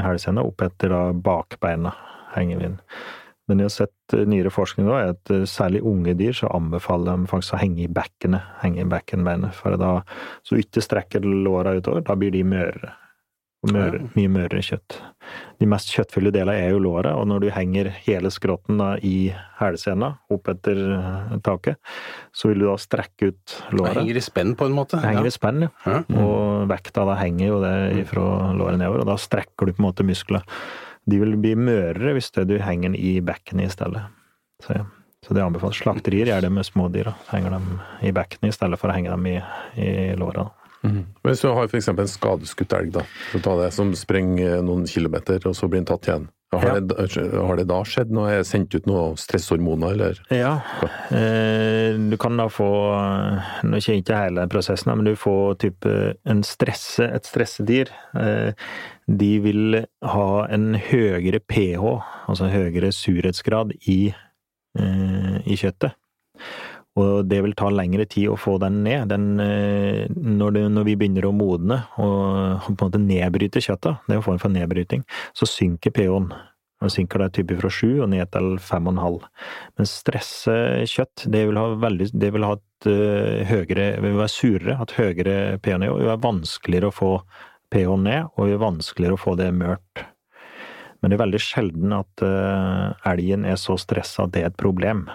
[0.04, 1.93] hælsena, opp etter da bakbeina
[2.36, 2.78] henger vi inn.
[3.48, 7.16] Men jeg har sett eh, nyere forskning da, at eh, særlig unge dyr så anbefaler
[7.16, 9.93] de faktisk å henge i bekkenet, henge i bekkenbeinet, for da,
[10.48, 12.93] så ikke strekker låra utover, da blir de mørere.
[13.66, 14.99] Møre, mye mørere kjøtt.
[15.60, 20.12] De mest kjøttfulle delene er jo låret, og når du henger hele skrotten i hælsena
[20.32, 21.80] opp etter eh, taket,
[22.32, 23.97] så vil du da strekke ut Det låret.
[23.97, 24.99] henger i spenn på en måte.
[25.01, 25.32] Det henger ja.
[25.34, 25.72] i spenn, ja.
[25.89, 26.03] Ja.
[26.22, 29.88] Og vekta da henger jo det fra låret nedover, og da strekker du på en
[29.89, 30.45] måte muskler.
[31.10, 34.05] De vil bli mørere hvis det du henger den i bekkenet i stedet.
[34.64, 34.86] Så, ja.
[35.26, 35.82] så det anbefales.
[35.82, 37.10] Slakterier gjør det med små dyr.
[37.10, 37.18] da.
[37.34, 37.68] Henger dem
[38.05, 39.36] i bekkenet i stedet for å henge dem i,
[39.82, 40.45] i låra.
[40.84, 41.88] Men Hvis du har f.eks.
[41.89, 43.03] en skadeskutt elg, da,
[43.34, 46.28] det, som sprenger noen kilometer, og så blir den tatt igjen.
[46.53, 46.80] Har, Ja.
[46.80, 48.30] det, har det da skjedd noe?
[48.32, 50.21] Er det sendt ut noen stresshormoner, eller?
[50.32, 50.53] Ja,
[51.11, 52.67] eh, du kan da få
[53.67, 57.91] Nå kjenner ikke hele prosessen, men du får type en stresse, et stressedyr.
[58.15, 58.53] Eh,
[59.11, 61.84] de vil ha en høyere pH,
[62.32, 64.13] altså høyere surhetsgrad, i,
[64.80, 65.99] eh, i kjøttet.
[66.98, 69.12] Og det vil ta lengre tid å få den ned.
[69.12, 74.04] Den, eh, når, det, når, vi begynner å modne og på en måte nedbryte kjøttet,
[74.08, 75.04] det er en form for nedbryting,
[75.38, 76.32] så synker pH-en.
[76.82, 79.24] Den synker det type fra sju og ned til fem og en halv.
[79.80, 80.58] Men stresse
[80.89, 84.93] kjøtt, det vil ha veldig Det vil ha et uh, høyere vil være surere, et
[85.00, 85.98] høyere pH-nivå.
[85.98, 87.12] Det vil være vanskeligere å få
[87.74, 90.06] pH-en ned, og det er vanskeligere å få det mørt.
[91.02, 94.62] Men det er veldig sjelden at uh, elgen er så stressa at det er et
[94.62, 95.08] problem.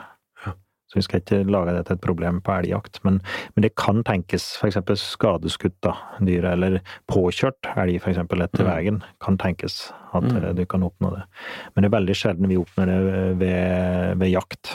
[0.92, 2.98] Så vi skal ikke lage det til et problem på elgjakt.
[3.06, 3.22] Men,
[3.56, 4.76] men det kan tenkes, f.eks.
[5.00, 6.76] skadeskutt av dyret, eller
[7.08, 8.20] påkjørt elg f.eks.
[8.20, 8.68] etter mm.
[8.68, 10.50] veien, kan tenkes at mm.
[10.58, 11.22] du kan oppnå det.
[11.72, 13.00] Men det er veldig sjelden vi oppnår det
[13.40, 14.74] ved, ved jakt.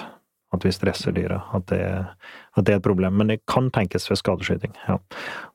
[0.55, 1.37] At vi stresser dyra.
[1.53, 3.19] At, at, det er et problem.
[3.21, 4.73] Men det kan tenkes ved skadeskyting.
[4.87, 4.97] Ja.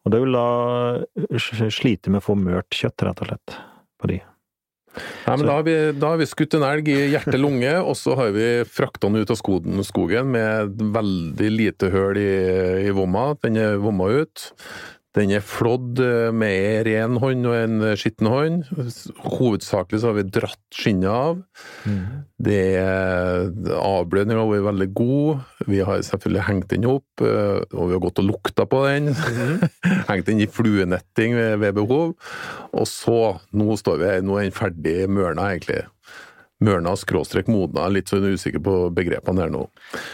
[0.04, 3.56] Og det vil da slite med å få mørt kjøtt, rett og slett,
[3.98, 4.22] på de.
[5.24, 8.16] Ja, men da har, vi, da har vi skutt en elg i hjerte-lunge, og så
[8.18, 12.32] har vi frakta den ut av skogen med veldig lite høl i,
[12.88, 13.30] i vomma.
[13.40, 14.50] Den er vomma ut.
[15.16, 18.62] Den er flådd eh, med ren hånd og en skitten hånd.
[19.20, 21.42] Hovedsakelig så har vi dratt skinnet av.
[21.84, 22.22] Mm.
[22.42, 22.62] Det
[23.76, 25.42] Avblødninga har vært veldig god.
[25.68, 29.12] Vi har selvfølgelig hengt den opp, eh, og vi har gått og lukta på den.
[29.12, 29.66] Mm.
[30.10, 32.16] hengt den i fluenetting ved, ved behov.
[32.72, 33.20] Og så,
[33.52, 35.84] nå står vi nå er den ferdig mørna, egentlig
[36.62, 37.88] mørna skråstrek modna.
[37.92, 39.64] Litt så usikker på begrepene her nå.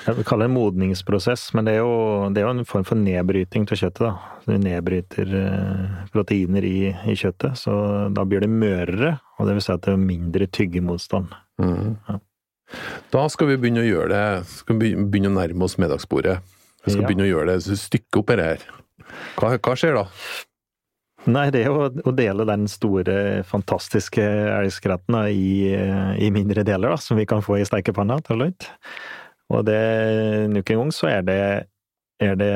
[0.06, 2.86] Jeg vil kalle det en modningsprosess, men det er, jo, det er jo en form
[2.88, 4.04] for nedbryting til kjøttet.
[4.06, 4.38] da.
[4.48, 7.74] Du nedbryter eh, proteiner i, i, kjøttet, så
[8.14, 11.34] da blir det mørere, og det vil si at det er mindre tyggemotstand.
[11.60, 11.96] Mm.
[12.08, 12.18] Ja.
[13.12, 16.38] Da skal vi begynne å gjøre det, skal vi begynne å nærme oss middagsbordet.
[16.84, 17.08] Vi skal ja.
[17.08, 18.68] begynne å gjøre det, stykke opp dette her.
[19.38, 20.04] Hva, hva skjer da?
[21.26, 25.74] Nei, det er å dele den store, fantastiske elgskretten i,
[26.22, 28.68] i, mindre deler, da, som vi kan få i steikepanna til slutt.
[29.50, 29.80] Og det,
[30.52, 31.40] nok en gang, så er det,
[32.22, 32.52] er det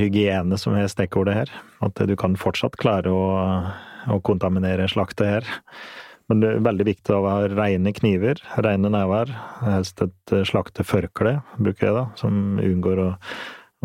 [0.00, 1.52] hygiene som er stikkordet her.
[1.84, 3.28] At du kan fortsatt klare å,
[4.10, 5.52] å kontaminere slaktet her.
[6.26, 9.30] Men det er veldig viktig å ha rene kniver, rene never.
[9.62, 13.10] Helst et slakteforkle, bruker jeg da, som unngår å,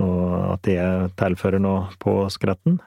[0.02, 0.08] å,
[0.56, 0.82] at det
[1.22, 2.82] tilfører noe på skretten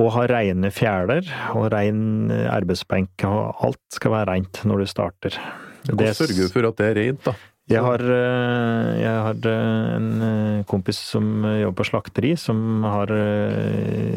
[0.00, 3.24] og ha reine fjæler og rein arbeidsbenk.
[3.28, 5.40] og Alt skal være reint når du starter.
[5.86, 7.34] Hvordan sørger du for at det er reint, da?
[7.64, 13.08] Jeg har, eh, jeg har, eh, en eh, kompis som jobber på slakteri, som har,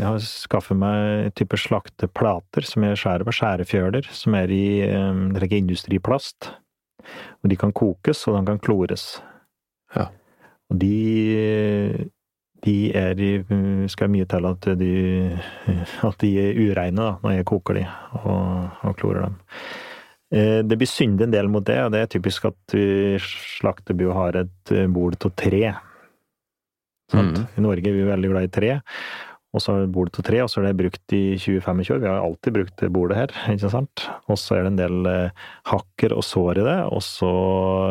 [0.04, 6.52] har skaffet meg type slakteplater som jeg skjærer på skjærefjøler, som er i er industriplast.
[7.40, 9.22] Og de kan kokes, og de kan klores.
[9.96, 10.10] Ja.
[10.68, 12.10] Og de
[12.66, 13.20] de er
[13.92, 14.94] skal mye til at de,
[16.10, 17.84] at de er ureine da, når jeg koker de
[18.24, 19.38] og, og klorer dem.
[20.34, 22.78] Eh, det blir syndig en del mot det, og det er typisk at
[23.24, 25.64] slakterbu har et bord av tre.
[27.14, 27.36] Mm.
[27.56, 28.74] I Norge er vi veldig glad i tre,
[29.56, 32.02] og så er bordet til tre, og så er det brukt i 20-25 år.
[32.04, 34.04] Vi har alltid brukt det bordet her, ikke sant.
[34.28, 37.32] Og så er det en del eh, hakker og sår i det, og så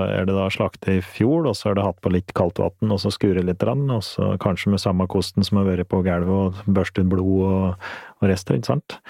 [0.05, 2.93] er det da slaktet i fjor, og så er det hatt på litt kaldt vann,
[2.93, 6.61] og så skure litt, og så kanskje med samme kosten som har vært på gulvet,
[6.61, 7.89] og børstet blod og,
[8.21, 9.01] og rester, ikke sant.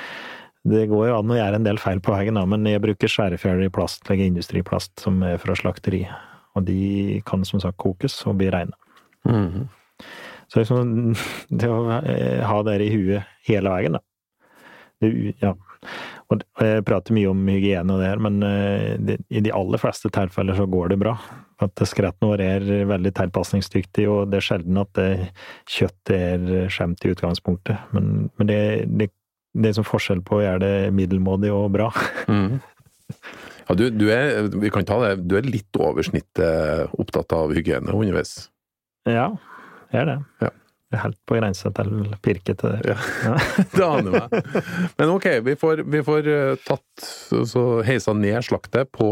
[0.67, 3.69] Det går jo an å gjøre en del feil på veien, men jeg bruker skjærefjæler
[3.69, 6.05] i plast, legger industriplast, som er fra slakteri.
[6.57, 8.73] Og de kan som sagt kokes og bli reine.
[9.27, 9.67] Mm -hmm.
[10.53, 11.15] Så liksom,
[11.49, 14.05] det å eh, ha det i huet hele veien, da.
[15.03, 15.11] Det,
[15.43, 15.53] ja.
[16.33, 19.81] Og jeg prater mye om hygiene og det her, men eh, det, i de aller
[19.81, 21.15] fleste tilfeller så går det bra.
[21.63, 25.11] At skretten vår er veldig tilpasningsdyktig, og det er sjelden at det,
[25.71, 27.93] kjøttet er skjemt i utgangspunktet.
[27.95, 28.59] Men, men det,
[28.91, 29.11] det,
[29.55, 31.93] det, er som forskjell på å gjøre det middelmådig og bra.
[32.27, 32.59] Mm.
[33.69, 37.53] Ja, du, du, er, vi kan ta det, du er litt over snittet opptatt av
[37.55, 38.49] hygiene underveis?
[39.07, 39.29] Ja,
[39.97, 40.21] jeg er det.
[40.45, 40.53] Ja.
[40.87, 42.77] Det er helt på grensa til pirkete.
[42.87, 42.97] Ja,
[43.75, 44.51] det aner meg.
[45.01, 47.07] Men ok, vi får, vi får eh, tatt
[47.51, 49.09] så heisa ned slaktet på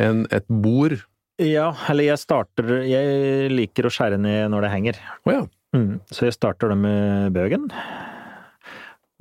[0.00, 0.96] en, et bord.
[1.42, 5.02] Ja, eller jeg starter Jeg liker å skjære ned når det henger.
[5.26, 5.44] Oh, ja.
[5.76, 7.68] mm, så jeg starter det med bøgen.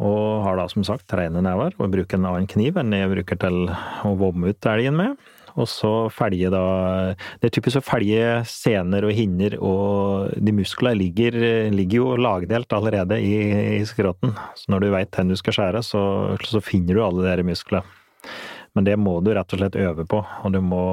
[0.01, 3.43] Og har da som sagt rene never, og bruker en annen kniv enn jeg bruker
[3.43, 5.19] til å vomme ut elgen med.
[5.59, 6.63] Og så felge da
[7.41, 11.37] Det er typisk å felge sener og hinner, og de musklene ligger,
[11.73, 13.35] ligger jo lagdelt allerede i,
[13.79, 14.35] i skrotten.
[14.55, 16.03] Så når du veit hvor du skal skjære, så,
[16.47, 17.83] så finner du alle de musklene.
[18.77, 20.85] Men det må du rett og slett øve på, og du må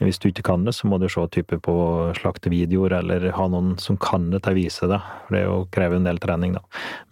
[0.00, 1.74] hvis du ikke kan det, så må du se type på
[2.16, 5.00] slaktevideoer, eller ha noen som kan det til å vise det.
[5.26, 5.42] For det
[5.76, 6.62] krever en del trening, da.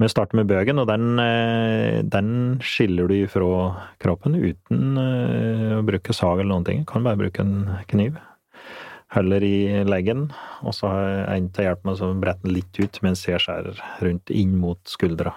[0.00, 2.30] Men starter med bøgen, og den, eh, den
[2.64, 6.86] skiller du fra kroppen uten eh, å bruke sag eller noen ting.
[6.88, 8.16] Kan bare bruke en kniv.
[9.12, 10.30] Heller i leggen,
[10.60, 13.40] og så har jeg en til hjelp med å brette den litt ut mens jeg
[13.40, 15.32] skjærer rundt inn mot skuldra.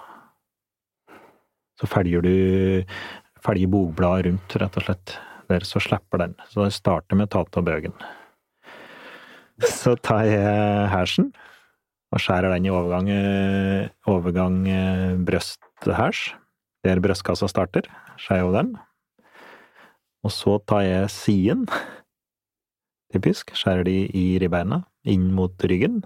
[1.80, 2.36] Så felger du
[3.42, 5.16] felger bogbladet rundt, rett og slett.
[5.52, 6.36] Der så slipper den.
[6.48, 7.96] Så den starter med tatt av bøgen.
[9.62, 11.34] Så tar jeg hersen
[12.12, 16.32] og skjærer den i overgang, eh, overgang eh, brøsthærs,
[16.84, 17.88] der brystkassa starter.
[18.20, 18.72] Skjærer over den.
[20.24, 21.68] Og så tar jeg siden,
[23.14, 26.02] typisk, skjærer de i ribbeina, inn mot ryggen.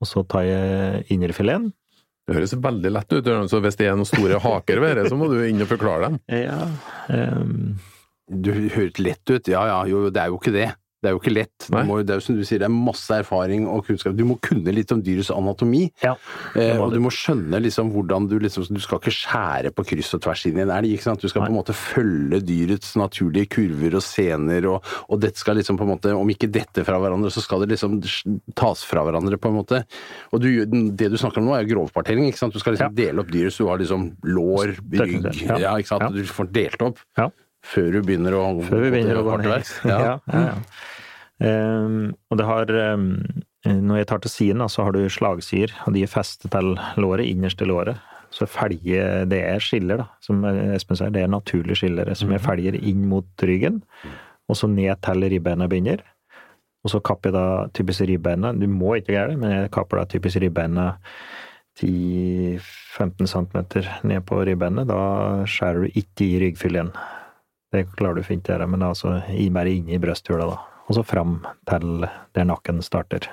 [0.00, 1.72] Og så tar jeg innerfileten.
[2.28, 5.16] Det høres veldig lett ut, så hvis det er noen store haker ved det, så
[5.16, 6.18] må du inn og forklare dem.
[6.28, 6.66] Ja,
[7.08, 7.78] um...
[8.28, 9.48] Du høres lett ut.
[9.48, 10.66] Ja ja, jo, det er jo ikke det.
[11.08, 11.66] Det er jo ikke lett.
[11.72, 14.12] Du må, det er jo som du sier, det er masse erfaring og kunnskap.
[14.18, 15.86] Du må kunne litt om dyrets anatomi.
[16.04, 16.12] ja.
[16.54, 16.98] Eh, og du.
[17.00, 20.58] må skjønne liksom hvordan du liksom Du skal ikke skjære på kryss og tvers inn
[20.60, 21.22] i en elg, ikke sant.
[21.24, 25.56] Du skal på en måte følge dyrets naturlige kurver og scener, og, og dette skal
[25.56, 27.98] liksom på en måte Om ikke dette fra hverandre, så skal det liksom
[28.54, 29.82] tas fra hverandre, på en måte.
[30.34, 32.52] Og du, det du snakker om nå, er grovpartering, ikke sant.
[32.52, 32.96] Du skal liksom Ja.
[33.06, 35.56] dele opp dyret, så du har liksom lår, rygg Ja.
[35.58, 36.12] Ja, ikke sant.
[36.14, 36.98] Du får delt opp.
[37.16, 37.30] Ja.
[37.68, 39.72] Før du begynner å Før vi begynner å gå ned.
[39.84, 40.54] Ja, Ja.
[41.40, 43.08] Ehm, og det har ehm,
[43.66, 47.26] Når jeg tar til siden, så har du slagsider, og de er festet til låret,
[47.26, 47.98] innerste låret.
[48.30, 50.06] Så felger Det er skiller, da.
[50.20, 53.82] Som Espen sier, det er naturlige skiller som jeg felger inn mot ryggen,
[54.48, 56.02] og så ned til ribbeina begynner.
[56.84, 58.52] Og så kapper jeg da typisk ribbeina.
[58.54, 60.92] Du må ikke gjøre det, men jeg kapper da typisk ribbeina
[61.80, 63.58] 10-15 cm
[64.08, 64.88] ned på ribbeinet.
[64.88, 66.92] Da skjærer du ikke i ryggfyllen.
[67.72, 70.56] Det klarer du fint å gjøre, men altså i- inne i brysthula, da.
[70.88, 73.28] Og så fram til der nakken starter.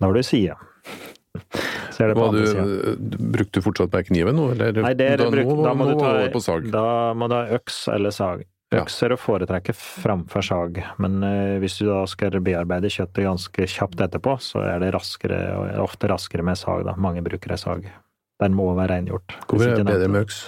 [0.00, 0.56] Da har du side.
[1.90, 3.18] Så er det på andre du, siden.
[3.34, 4.78] brukte du fortsatt med kniven nå, eller?
[4.80, 6.70] Nei, det er da, bruk, nå, da må nå du ta på sag.
[6.72, 6.84] Da
[7.18, 8.46] må du ha øks eller sag.
[8.70, 13.66] Øks er å foretrekke framfor sag, men uh, hvis du da skal bearbeide kjøttet ganske
[13.72, 15.40] kjapt etterpå, så er det raskere,
[15.74, 16.94] er ofte raskere med sag, da.
[16.94, 17.90] Mange bruker ei sag.
[18.40, 19.34] Den må være rengjort.
[19.50, 20.44] Hvorfor er det bedre med øks?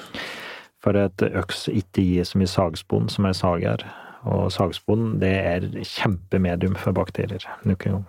[0.83, 3.85] For at øks ikke gir så mye sagspon som ei sag gjør.
[4.29, 7.43] Og sagspon, det er kjempemedium for bakterier.
[7.65, 8.05] Gang.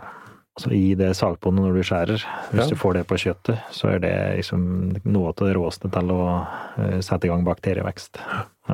[0.53, 2.69] Altså I det sagponet når du skjærer, hvis Ja.
[2.69, 6.47] du får det på kjøttet, så er det liksom noe av det råeste til å
[6.77, 8.19] eh, sette i gang bakterievekst.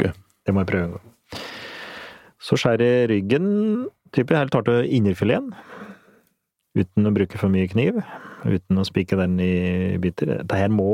[0.04, 0.12] Ja,
[0.46, 1.40] det må jeg prøve en gang.
[2.40, 5.54] Så skjærer jeg ryggen, type helt til innerfileten,
[6.76, 8.04] uten å bruke for mye kniv,
[8.46, 10.32] uten å spike den i biter.
[10.48, 10.88] Det her må,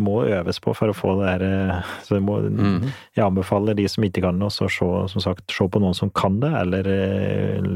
[0.00, 2.86] må øves på for å få det her eh, Så jeg, må, mm.
[3.18, 4.68] jeg anbefaler de som ikke kan det, å se,
[5.12, 7.68] som sagt, se på noen som kan det, eller eh,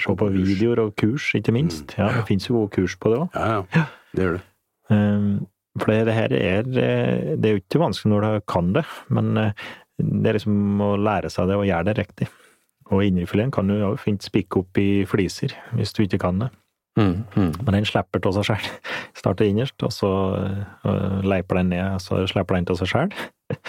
[0.00, 1.94] se på videoer og kurs, ikke minst.
[2.00, 3.38] Ja, det fins jo gode kurs på det òg.
[3.38, 3.86] Ja, ja.
[4.10, 4.44] Det gjør det.
[4.90, 5.30] Um,
[5.78, 8.82] For det, det her er Det er jo ikke vanskelig når du kan det,
[9.14, 9.68] men eh,
[10.00, 12.30] det er liksom å lære seg det og gjøre det riktig.
[12.90, 16.50] Og indrefileten kan du jo fint spikke opp i fliser, hvis du ikke kan det.
[16.98, 17.52] Mm, mm.
[17.62, 18.68] Men den slipper av seg sjøl.
[19.20, 20.10] Starter innerst, og så
[20.40, 23.14] øh, leiper den ned, og så slipper den av seg sjøl.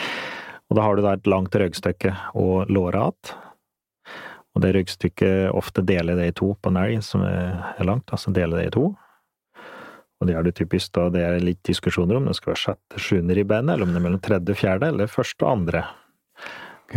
[0.71, 3.39] Og da har du da et langt ryggstykke og låret igjen.
[4.51, 8.33] Og det ryggstykket ofte deler det i to på en elg som er langt, altså
[8.35, 8.89] deler det i to.
[10.21, 12.99] Og det er det typisk da, det er litt diskusjoner om det skal være sjette,
[13.01, 15.85] sjuende ribbeinet, eller om det er mellom tredje, fjerde, eller første og andre.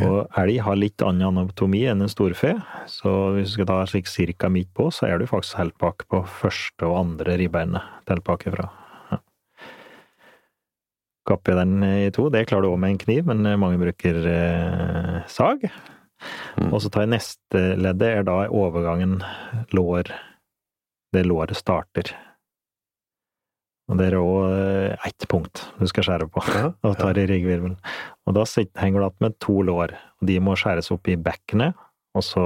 [0.03, 2.55] Og elg har litt annen anatomi enn en storfe,
[2.91, 6.07] så hvis du skal ta slik cirka midt på, så er du faktisk helt bak
[6.11, 8.67] på første og andre ribbeinet til bakifra.
[9.13, 9.21] Ja.
[11.31, 14.19] Kapper jeg den i to, det klarer du òg med en kniv, men mange bruker
[14.33, 15.69] eh, sag.
[16.59, 16.71] Mm.
[16.73, 19.21] Og så tar jeg neste leddet, er da overgangen
[19.77, 20.11] lår,
[21.15, 22.11] det låret starter.
[23.93, 27.77] Og det er òg ett punkt du skal skjære på, Ja, og tar i ryggvirvelen.
[28.27, 28.45] Og da
[28.81, 31.75] henger du igjen med to lår, og de må skjæres opp i bekkenet,
[32.17, 32.45] og så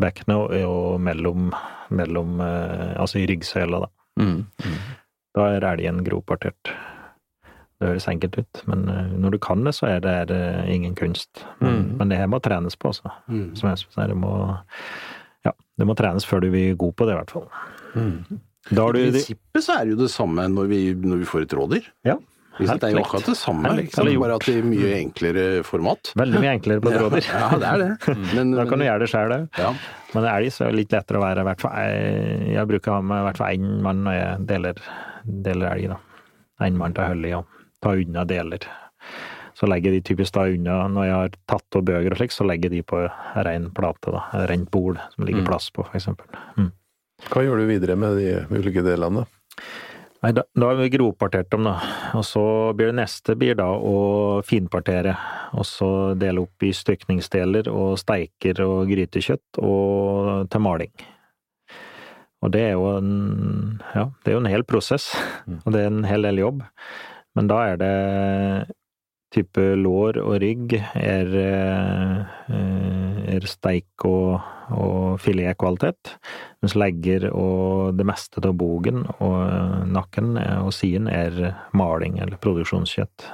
[0.00, 1.50] bekkenet og, mellom,
[1.90, 3.90] mellom eh, Altså i ryggsøyla, da.
[4.22, 4.44] Mm.
[5.34, 6.70] Da er elgen grovpartert.
[7.82, 10.94] Det høres enkelt ut, men eh, når du kan det, så er det eh, ingen
[10.94, 11.42] kunst.
[11.58, 11.96] Men, Mm.
[11.98, 13.10] men det her må trenes på, altså.
[13.26, 13.56] Mm.
[13.58, 14.34] Som jeg sier, det må
[15.44, 17.48] Ja, det må trenes før du blir god på det, i hvert fall.
[18.72, 21.90] I prinsippet så er det jo det samme når vi, når vi får et rådyr.
[22.08, 22.16] Ja.
[22.54, 26.12] Helt Det er jo akkurat det samme, eller bare at er mye enklere format.
[26.14, 27.26] veldig mye enklere på et rådyr.
[27.34, 28.14] Ja, det er det.
[28.36, 29.48] Men, Da kan du gjøre det sjøl òg.
[29.58, 29.72] Ja.
[30.14, 31.64] Men elg er det litt lettere å være hvert
[32.54, 34.78] Jeg, bruker å ha med i hvert fall én mann når jeg deler,
[35.48, 35.98] deler elg, da.
[36.68, 37.44] Én mann til hullet og
[37.82, 38.68] ta unna deler.
[39.58, 42.46] Så legger de typisk da unna, når jeg har tatt av bøker og slik, så
[42.46, 43.02] legger de på
[43.46, 44.22] rein plate, da.
[44.46, 45.50] Rent bord som ligger Mm.
[45.50, 46.26] plass på, eksempel.
[46.56, 46.70] Mm.
[47.30, 49.24] Hva gjør du videre med de ulike delene?
[50.24, 51.74] Nei, da, da har vi grovpartert dem, da.
[52.16, 52.42] Og så
[52.76, 55.12] blir det neste blir da å finpartere.
[55.52, 60.94] Og så dele opp i stykningsdeler og steiker og grytekjøtt og til maling.
[62.44, 63.12] Og det er jo en
[63.94, 65.10] ja, det er jo en hel prosess,
[65.64, 66.64] og det er en hel del jobb.
[67.36, 67.94] Men da er det
[69.34, 71.32] type lår og rygg er,
[73.34, 74.38] er steik og,
[74.74, 76.14] og filetkvalitet,
[76.62, 83.28] mens legger og det meste av bogen og nakken og siden er maling eller produksjonskjøtt.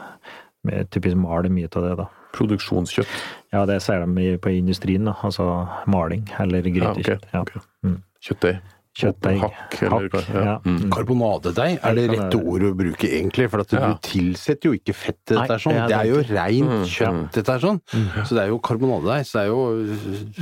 [0.68, 2.08] Med typisk maler mye av det, da.
[2.36, 3.14] Produksjonskjøtt.
[3.54, 5.14] Ja, det ser de på industrien, da.
[5.24, 5.46] Altså
[5.90, 7.30] maling eller grytekjøtt.
[7.32, 8.02] Ja, ok, Mm.
[8.20, 8.58] Kjøttdeig.
[8.98, 9.36] Kjøttdeig.
[9.38, 10.14] Hakk, Hakk.
[10.34, 10.40] ja.
[10.44, 10.54] ja.
[10.66, 10.88] Mm.
[10.90, 13.46] Karbonadedeig, er det rette ordet å bruke egentlig?
[13.52, 13.90] For at Ja.
[14.02, 15.78] tilsetter jo ikke fett til dette sånn.
[15.86, 17.78] det er jo rent reint Mm, kjøtt, dette her sånn.
[18.26, 19.24] Så det er jo karbonadedeig.
[19.28, 19.62] Så det er jo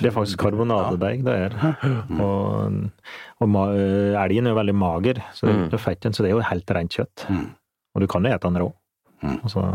[0.01, 1.59] Det er faktisk karbonadedeig det er.
[2.18, 2.90] Og,
[3.40, 3.66] og ma
[4.24, 6.70] elgen er jo veldig mager, så det er ikke fett så det er jo helt
[6.70, 7.28] rent kjøtt.
[7.28, 7.46] Mm.
[7.94, 8.72] Og du kan jo ete den rå.
[9.22, 9.38] Mm.
[9.44, 9.66] Altså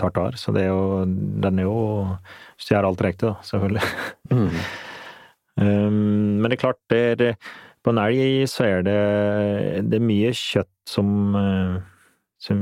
[0.00, 0.32] tartar.
[0.40, 2.18] Så det er jo Den er jo
[2.56, 3.82] Hvis du gjør alt riktig, da, selvfølgelig.
[4.32, 4.50] Mm.
[5.58, 7.34] Um, men det er klart, det er,
[7.88, 8.98] på en elg så er det,
[9.88, 11.76] det er mye kjøtt som, eh,
[12.44, 12.58] som,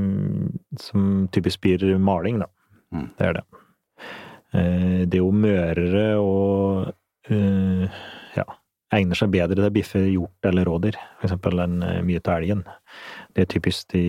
[0.78, 2.46] som typisk blir maling, da.
[2.94, 3.08] Mm.
[3.18, 3.42] Det er det.
[4.54, 6.92] Eh, Det er jo mørere og
[7.26, 7.98] eh,
[8.38, 8.44] ja,
[8.94, 12.62] egner seg bedre til å biffe hjort eller rådyr, for eksempel, enn mye til elgen.
[13.34, 14.04] Det er typisk de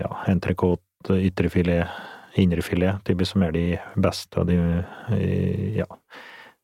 [0.00, 1.92] ja, entrecôte, ytrefilet,
[2.40, 3.66] indrefilet, typisk som er de
[4.00, 4.56] beste og de
[5.76, 5.86] ja,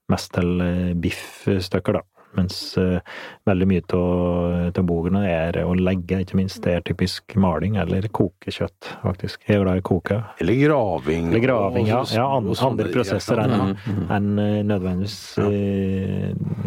[0.08, 0.64] mest til
[1.04, 2.13] biffstykker, da.
[2.34, 2.98] Mens eh,
[3.46, 6.60] veldig mye av bogene er å legge, ikke minst.
[6.64, 9.44] Det er typisk maling eller kokekjøtt, faktisk.
[9.48, 10.20] Jeg er glad i å koke.
[10.42, 11.30] Eller graving.
[11.30, 12.02] Eller graving, ja.
[12.14, 14.06] ja andre, andre prosesser enn Mm.
[14.10, 15.48] enn, eh, nødvendigvis ja.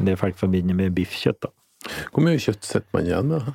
[0.07, 1.53] det folk forbinder med biffkjøtt, da.
[2.11, 3.49] Hvor mye kjøtt setter man igjen med?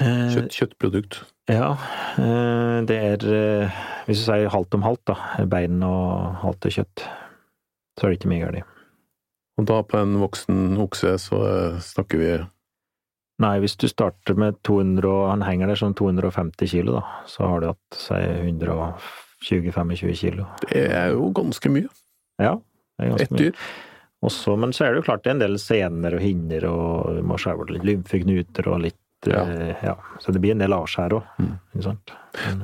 [0.00, 1.18] Eh, Kjøtt, kjøttprodukt.
[1.52, 1.74] Ja,
[2.16, 5.44] eh, det er eh, Hvis du sier halvt om halvt, da.
[5.50, 7.04] Bein og halvt kjøtt.
[7.98, 8.71] Så er det ikke mye galt.
[9.60, 12.32] Og da på en voksen okse så eh, snakker vi
[13.42, 17.48] Nei, hvis du starter med 200, og han henger der som 250 kilo, da, så
[17.48, 18.18] har du hatt si
[19.48, 20.44] 120-25 kilo.
[20.62, 21.88] Det er jo ganske mye.
[22.38, 23.48] Ja, det er ganske Ett mye.
[23.48, 23.64] dyr.
[24.22, 27.16] Også, men så er det jo klart det er en del sener og hinner, og
[27.16, 29.00] du må skjære bort litt lymfeknuter og litt
[29.30, 29.44] Ja.
[29.46, 29.94] eh, ja.
[30.20, 31.58] Så det blir en del avskjær òg, Mm.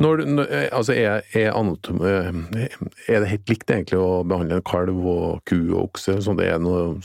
[0.00, 2.68] Når, når, eh, altså er, er, eh,
[3.08, 6.16] er det helt likt egentlig å behandle en kalv og ku og okse?
[6.24, 6.96] Sånn det er noe,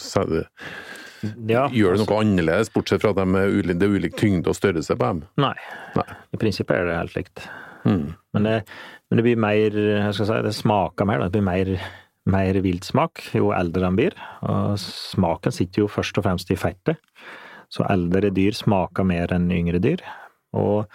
[1.47, 4.51] Ja, gjør det noe annerledes, bortsett fra at de er ulik, det er ulik tyngde
[4.51, 5.21] og størrelse på dem?
[5.39, 5.53] Nei.
[5.95, 6.07] Nei.
[6.33, 7.45] I prinsippet er det helt likt.
[7.85, 8.15] Mm.
[8.33, 8.55] Men det,
[9.09, 11.19] men det blir mer jeg skal si, Det smaker mer.
[11.19, 11.29] da.
[11.29, 11.71] Det blir mer,
[12.25, 14.19] mer viltsmak jo eldre de blir.
[14.47, 16.99] Og smaken sitter jo først og fremst i fettet.
[17.73, 20.03] Så eldre dyr smaker mer enn yngre dyr.
[20.53, 20.85] Og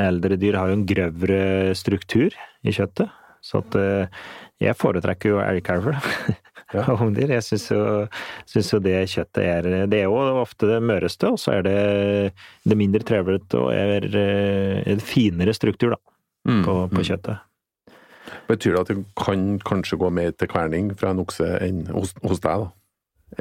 [0.00, 2.32] eldre dyr har jo en grøvere struktur
[2.64, 3.12] i kjøttet.
[3.44, 4.08] Så at eh,
[4.64, 5.98] jeg foretrekker jo elgkalver
[6.80, 7.34] og ungdyr.
[7.36, 7.82] Jeg syns jo,
[8.56, 11.76] jo det kjøttet er Det er jo ofte det møreste, og så er det
[12.66, 16.02] det mindre trevlete og er eh, en finere struktur, da
[16.46, 16.60] Mm.
[16.62, 17.06] på, på Mm.
[17.08, 17.38] kjøttet.
[18.46, 22.12] Betyr det at det kan kanskje gå mer til kverning fra en okse enn hos,
[22.22, 22.68] hos deg, da?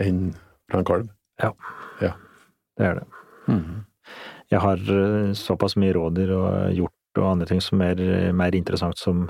[0.02, 0.34] Enn
[0.72, 1.10] fra en kalv?
[2.76, 3.06] Det er det.
[3.48, 3.86] Mm.
[4.54, 8.56] Jeg har eh, såpass mye rådyr og hjort og andre ting som er eh, mer
[8.58, 9.26] interessant som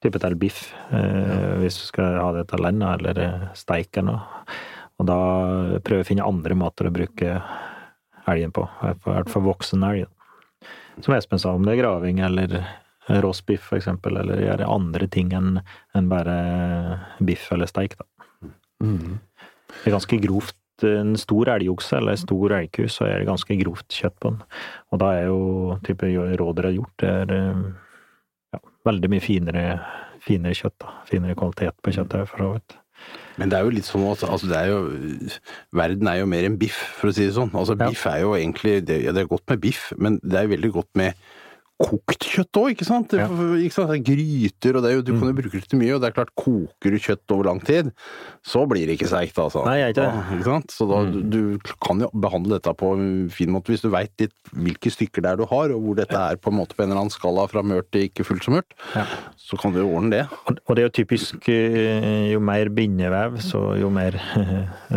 [0.00, 4.14] type til biff, eh, hvis du skal ha det til lenda eller eh, steik eller
[4.14, 4.44] noe.
[5.00, 5.20] Og da
[5.80, 7.38] prøver jeg å finne andre måter å bruke
[8.28, 10.08] elgen på, i hvert fall voksen elg.
[11.00, 12.58] Som Espen sa, om det er graving eller
[13.24, 15.62] rostbiff for eksempel, eller gjøre andre ting enn
[15.96, 16.36] enn bare
[17.24, 17.96] biff eller steik.
[17.96, 18.04] da.
[18.84, 19.16] Mm.
[19.70, 20.59] Det er ganske grovt.
[20.88, 24.42] En stor elgokse eller en stor elgku, så er det ganske grovt kjøtt på den.
[24.90, 26.10] Og da er jo type
[26.40, 27.64] rådyr har gjort, det er eh,
[28.56, 29.64] ja, veldig mye finere,
[30.24, 30.78] finere kjøtt.
[30.84, 30.94] da.
[31.10, 32.78] Finere kvalitet på kjøttet, for så vidt.
[33.40, 34.80] Men det er jo litt sånn at altså det er jo,
[35.72, 37.52] verden er jo mer enn biff, for å si det sånn.
[37.56, 37.76] Altså.
[37.80, 40.54] Biff er jo egentlig det, ja, det er godt med biff, men det er jo
[40.56, 41.30] veldig godt med
[41.80, 43.14] kokt kjøtt òg, ikke sant?
[43.16, 43.24] Ja.
[43.56, 43.90] ikke sant?
[43.94, 46.32] Er gryter, og det du kan jo bruke det til mye, og det er klart,
[46.38, 47.88] koker du kjøtt over lang tid,
[48.46, 49.62] så blir det ikke seigt, altså.
[49.66, 50.36] Nei, jeg er ikke det.
[50.38, 50.74] Ikke sant?
[50.76, 51.20] Så da, du,
[51.56, 55.24] du kan jo behandle dette på en fin måte, hvis du veit litt hvilke stykker
[55.24, 57.14] det er du har, og hvor dette er på en måte på en eller annen
[57.14, 59.06] skala fra mørt til ikke fullt så mørkt, Ja.
[59.40, 60.24] så kan du jo ordne det.
[60.68, 64.16] Og det er jo typisk eh, jo mer bindevev, så jo mer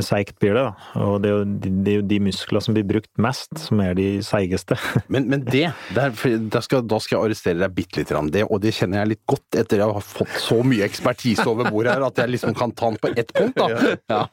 [0.03, 0.63] seigt blir det.
[0.67, 1.01] da.
[1.05, 3.79] Og det er, jo, de- det er jo de muskler som blir brukt mest, som
[3.83, 4.77] er de seigeste.
[5.13, 6.13] Men, men det, der,
[6.49, 8.31] der skal skal, da skal jeg arrestere deg bitte lite grann.
[8.33, 11.69] Det, og det kjenner jeg litt godt etter jeg har fått så mye ekspertise over
[11.69, 13.95] bordet her, at jeg liksom kan ta den på ett punkt, da.
[14.13, 14.25] Ja.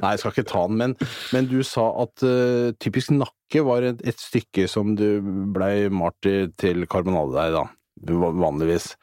[0.00, 0.96] Nei, jeg skal ikke ta den, men,
[1.34, 5.06] men du sa at uh, typisk nakke var et, et stykke som du
[5.54, 6.24] blei malt
[6.60, 7.64] til karbonade der, da.
[8.08, 8.94] Vanligvis.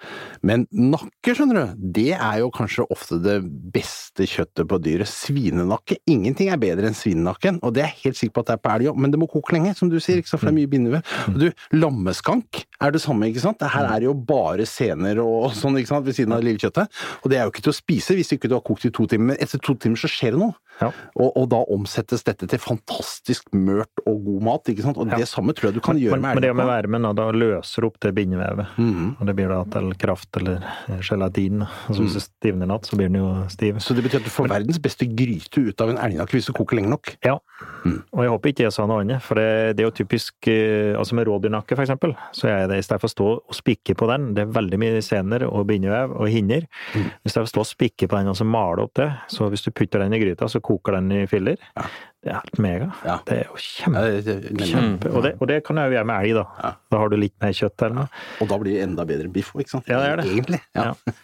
[0.45, 3.37] Men nakke, skjønner du, det er jo kanskje ofte det
[3.73, 5.09] beste kjøttet på dyret.
[5.09, 5.97] Svinenakke.
[6.11, 8.63] Ingenting er bedre enn svinenakken, og det er jeg helt sikker på at det er
[8.63, 10.53] på elg òg, men det må koke lenge, som du sier, ikke sant, for det
[10.53, 11.15] er mye bindevev.
[11.35, 13.65] Du, lammeskank er det samme, ikke sant.
[13.75, 16.61] Her er det jo bare sener og sånn, ikke sant, ved siden av det lille
[16.61, 17.01] kjøttet.
[17.21, 19.07] Og det er jo ikke til å spise hvis ikke du har kokt i to
[19.09, 20.57] timer, men etter to timer så skjer det noe.
[20.79, 20.89] Ja.
[21.19, 24.97] Og, og da omsettes dette til fantastisk mørt og god mat, ikke sant.
[24.97, 25.17] Og Ja.
[25.21, 27.27] det samme tror jeg du kan gjøre Men, med men det med vermen, da, da
[27.35, 28.71] løser opp det bindevevet.
[28.77, 29.17] Mm.
[29.19, 30.63] Og det blir da til kraft eller
[31.01, 31.65] gelatin.
[31.87, 33.79] Altså hvis det stivner natt, så blir den jo stiv.
[33.83, 36.53] Så det betyr at du får verdens beste gryte ut av en elgnakke hvis du
[36.53, 37.15] koker lenge nok.
[37.25, 37.37] Ja.
[37.85, 40.95] Og jeg håper ikke jeg sa noe annet, for det, det er jo typisk eh,
[40.97, 43.95] Altså med rådyrnakke, for eksempel, så er det i stedet for å stå og spikke
[43.97, 46.65] på den, det er veldig mye sener og bindevev og hinner.
[46.95, 49.49] I stedet for å stå og spikke på den og så male opp det, så
[49.51, 51.59] hvis du putter den i gryta, så koker den i filler.
[51.77, 51.87] Ja.
[52.21, 52.87] Det er helt mega.
[53.07, 53.15] Ja.
[53.25, 56.37] Det er jo kjempe, kjempe og, det, og det kan jeg jo gjøre med elg,
[56.37, 56.45] da.
[56.61, 56.71] Ja.
[56.93, 57.97] Da har du litt mer kjøtt der.
[58.43, 59.89] Og da blir det enda bedre biff òg, ikke sant?
[59.89, 60.27] Ja, det er det.
[60.29, 60.61] Egentlig.
[60.77, 60.91] Ja.
[60.91, 61.17] Ja.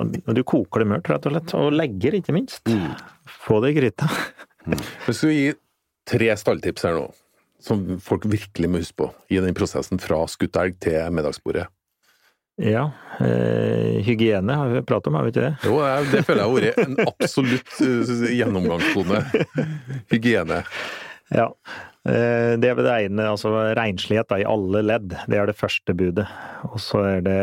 [0.00, 1.54] Og du koker det mørt, rett og slett.
[1.58, 2.62] Og legger, ikke minst.
[2.68, 2.92] Mm.
[3.46, 4.08] Få det i gryta.
[5.08, 5.50] Vi skal gi
[6.08, 7.06] tre stalltips her nå,
[7.62, 11.68] som folk virkelig må huske på i den prosessen fra skutt elg til middagsbordet.
[12.60, 12.90] Ja.
[13.20, 15.54] Eh, hygiene har vi pratet om, har vi ikke det?
[15.64, 15.78] Jo,
[16.12, 19.22] det føler jeg har vært en absolutt uh, gjennomgangstone.
[20.12, 20.60] Hygiene.
[21.32, 21.48] Ja.
[22.08, 25.14] Eh, Det er det ene, altså renslighet da, i alle ledd.
[25.30, 26.26] Det er det første budet.
[26.68, 27.38] Og så er det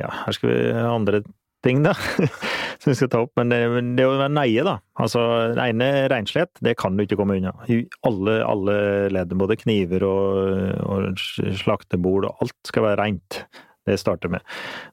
[0.00, 1.22] Ja, her skal vi ha andre
[1.64, 1.94] ting, da.
[2.80, 3.34] Som vi skal ta opp.
[3.38, 3.62] Men det,
[3.98, 4.78] det å være neie, da.
[4.98, 5.22] Altså,
[5.58, 7.52] rene renslighet, det kan du ikke komme unna.
[7.68, 8.76] I alle, alle
[9.12, 11.20] ledd, både kniver og, og
[11.60, 13.44] slaktebord og alt skal være rent.
[13.90, 14.44] Det starter med.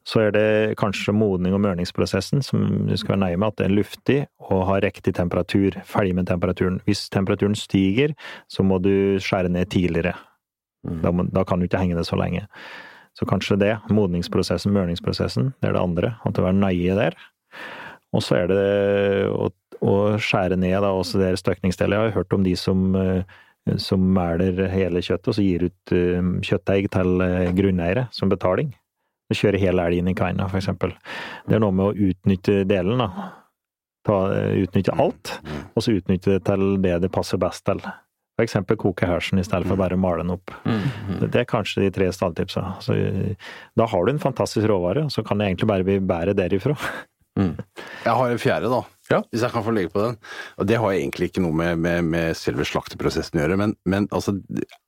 [0.07, 3.67] Så er det kanskje modning og mørningsprosessen som du skal være nøye med, at det
[3.67, 4.17] er luftig
[4.49, 5.77] og har riktig temperatur.
[5.85, 6.81] Ferdig med temperaturen.
[6.89, 8.15] Hvis temperaturen stiger,
[8.49, 10.15] så må du skjære ned tidligere.
[11.03, 12.45] Da, må, da kan du ikke henge det så lenge.
[13.17, 13.73] Så kanskje det.
[13.89, 16.15] Modningsprosessen, mørningsprosessen, det er det andre.
[16.25, 17.17] At du er nøye der.
[18.15, 18.61] Og så er det
[19.33, 19.49] å,
[19.83, 21.97] å skjære ned da, også det støkningsdelet.
[21.97, 23.37] Jeg har hørt om de som eh,
[23.75, 25.93] som meler hele kjøttet, og så gir ut
[26.45, 28.71] kjøttdeig til eh, grunneiere som betaling.
[29.27, 30.93] Du kjører hele elgen i kveina, for eksempel.
[31.47, 33.31] Det er noe med å utnytte delen, da.
[34.07, 35.33] Ta, eh, utnytte alt,
[35.75, 37.81] og så utnytte det til det det passer best til.
[38.39, 40.51] Eksempel koke hersen i stedet for bare å male den opp.
[41.33, 42.77] Det er kanskje de tre stalltipsa.
[42.79, 43.35] Så, eh,
[43.75, 46.77] da har du en fantastisk råvare, så kan det egentlig bare bli bedre derifra.
[48.05, 48.83] Jeg har en fjerde, da.
[49.11, 49.21] Ja.
[49.31, 50.17] Hvis jeg kan få legge på den.
[50.57, 54.07] Og det har egentlig ikke noe med, med, med selve slakteprosessen å gjøre, men, men
[54.11, 54.35] altså,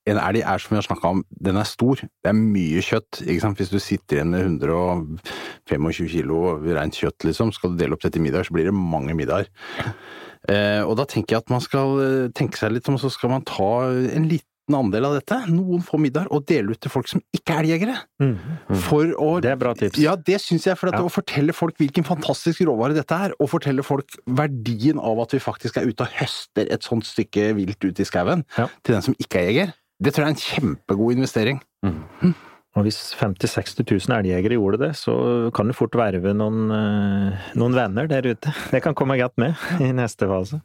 [0.10, 2.04] en elg er som vi har snakka om, den er stor.
[2.04, 3.22] Det er mye kjøtt.
[3.24, 8.20] Hvis du sitter igjen med 125 kilo rent kjøtt, liksom, skal du dele opp dette
[8.20, 9.52] i middag, så blir det mange middager.
[10.50, 13.34] Eh, og da tenker jeg at man skal eh, tenke seg litt om, så skal
[13.34, 17.08] man ta en liten andel av dette, noen få middager, og dele ut til folk
[17.08, 17.96] som ikke er elgjegere.
[18.22, 18.38] Mm.
[19.18, 19.98] å Det er bra tips.
[20.00, 20.78] Ja, det syns jeg.
[20.78, 21.02] For at Ja.
[21.02, 25.40] å fortelle folk hvilken fantastisk råvare dette er, og fortelle folk verdien av at vi
[25.40, 28.68] faktisk er ute og høster et sånt stykke vilt ute i skauen, Ja.
[28.84, 31.62] til den som ikke er jeger, det tror jeg er en kjempegod investering.
[32.78, 37.38] Og hvis 50 000-60 000 elgjegere gjorde det, så kan du fort verve noen, eh,
[37.58, 38.54] noen venner der ute.
[38.72, 40.62] Det kan komme godt med i neste fase.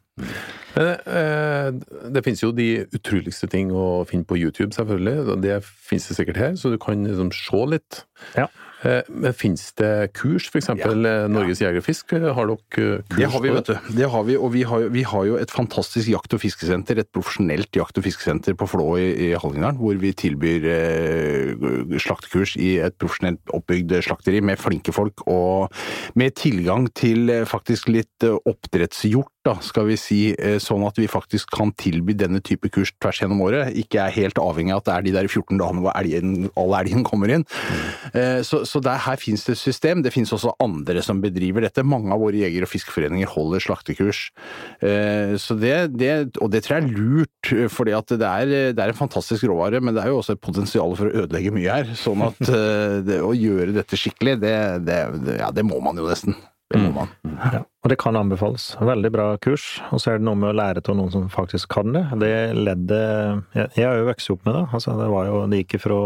[0.74, 1.70] Men eh,
[2.10, 5.38] det finnes jo de utroligste ting å finne på YouTube, selvfølgelig.
[5.44, 8.04] Det finnes det sikkert her, så du kan liksom se litt.
[8.36, 8.48] Ja.
[8.84, 12.12] Eh, Men finnes det kurs, for eksempel eh, Norges Jeger og Fisk?
[12.12, 13.74] eh, Har dere kurs Det har vi, vet du.
[13.96, 17.08] Det har vi, og vi har, vi har jo et fantastisk jakt- og fiskesenter, et
[17.14, 22.74] profesjonelt jakt- og fiskesenter på Flå i, i Hallingdal, hvor vi tilbyr eh, slaktekurs i
[22.84, 25.72] et profesjonelt oppbygd slakteri med flinke folk, og
[26.20, 31.08] med tilgang til eh, faktisk litt oppdrettshjort, da, skal vi si, eh, sånn at vi
[31.10, 33.74] faktisk kan tilby denne type kurs tvers gjennom året.
[33.76, 36.74] Ikke er helt avhengig av at det er de der 14 dagene hvor elgen, all
[36.78, 37.44] elgen kommer inn.
[37.44, 38.40] Mm.
[38.46, 40.02] Så, så der, her finnes det et system.
[40.04, 41.84] Det finnes også andre som bedriver dette.
[41.84, 44.30] Mange av våre jeger- og fiskeforeninger holder slaktekurs.
[44.80, 48.92] Eh, Så det, det, og det tror jeg er lurt, for det er, det er
[48.92, 51.92] en fantastisk råvare, men det er jo også et potensial for å ødelegge mye her.
[51.98, 54.56] Sånn at eh, det, å gjøre dette skikkelig, det,
[54.88, 54.98] det,
[55.40, 56.36] ja, det må man jo nesten.
[56.72, 57.10] Det må man.
[57.52, 58.70] Ja, og det kan anbefales.
[58.80, 59.66] Veldig bra kurs.
[59.92, 62.02] Og så er det noe med å lære av noen som faktisk kan det.
[62.22, 64.64] Det leddet Jeg, jeg har jo vokst opp med det.
[64.78, 66.00] Altså, det var jo Det gikk fra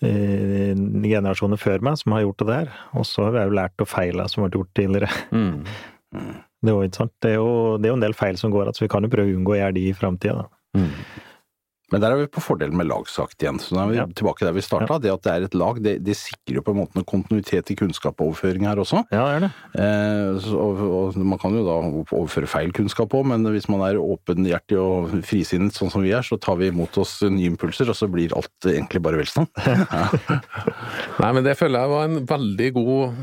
[1.12, 2.76] generasjoner før meg som har gjort det der.
[2.98, 5.10] Og så har jeg jo lært av feila som ble gjort tidligere.
[5.30, 5.58] Mm.
[6.60, 7.12] Det er jo ikke sant.
[7.24, 9.06] Det er jo, det er jo en del feil som går igjen, så vi kan
[9.06, 10.42] jo prøve å unngå å gjøre de i framtida.
[11.90, 13.58] Men der er vi på fordelen med lagsakt igjen.
[13.58, 14.06] Så da er vi Ja.
[14.06, 14.98] tilbake der vi starta.
[15.02, 17.72] Det at det er et lag, det, det sikrer jo på en måte noe kontinuitet
[17.72, 19.02] i kunnskapsoverføring her også.
[19.10, 19.50] Ja, det er det.
[19.82, 21.78] Eh, så, og, og man kan jo da
[22.14, 26.22] overføre feil kunnskap òg, men hvis man er åpenhjertig og frisinnet sånn som vi er,
[26.26, 29.50] så tar vi imot oss nye impulser, og så blir alt egentlig bare velstand.
[31.20, 33.14] Nei, men det føler jeg var en veldig god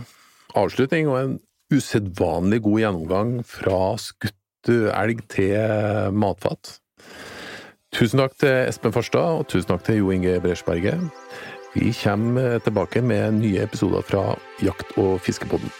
[0.57, 1.37] avslutning, og en
[1.73, 4.33] usedvanlig god gjennomgang fra skutt
[4.67, 6.77] elg til matfat.
[7.97, 10.99] Tusen takk til Espen Farstad, og tusen takk til Jo Inge Bresjberget.
[11.73, 15.71] Vi kommer tilbake med nye episoder fra Jakt- og fiskepodden.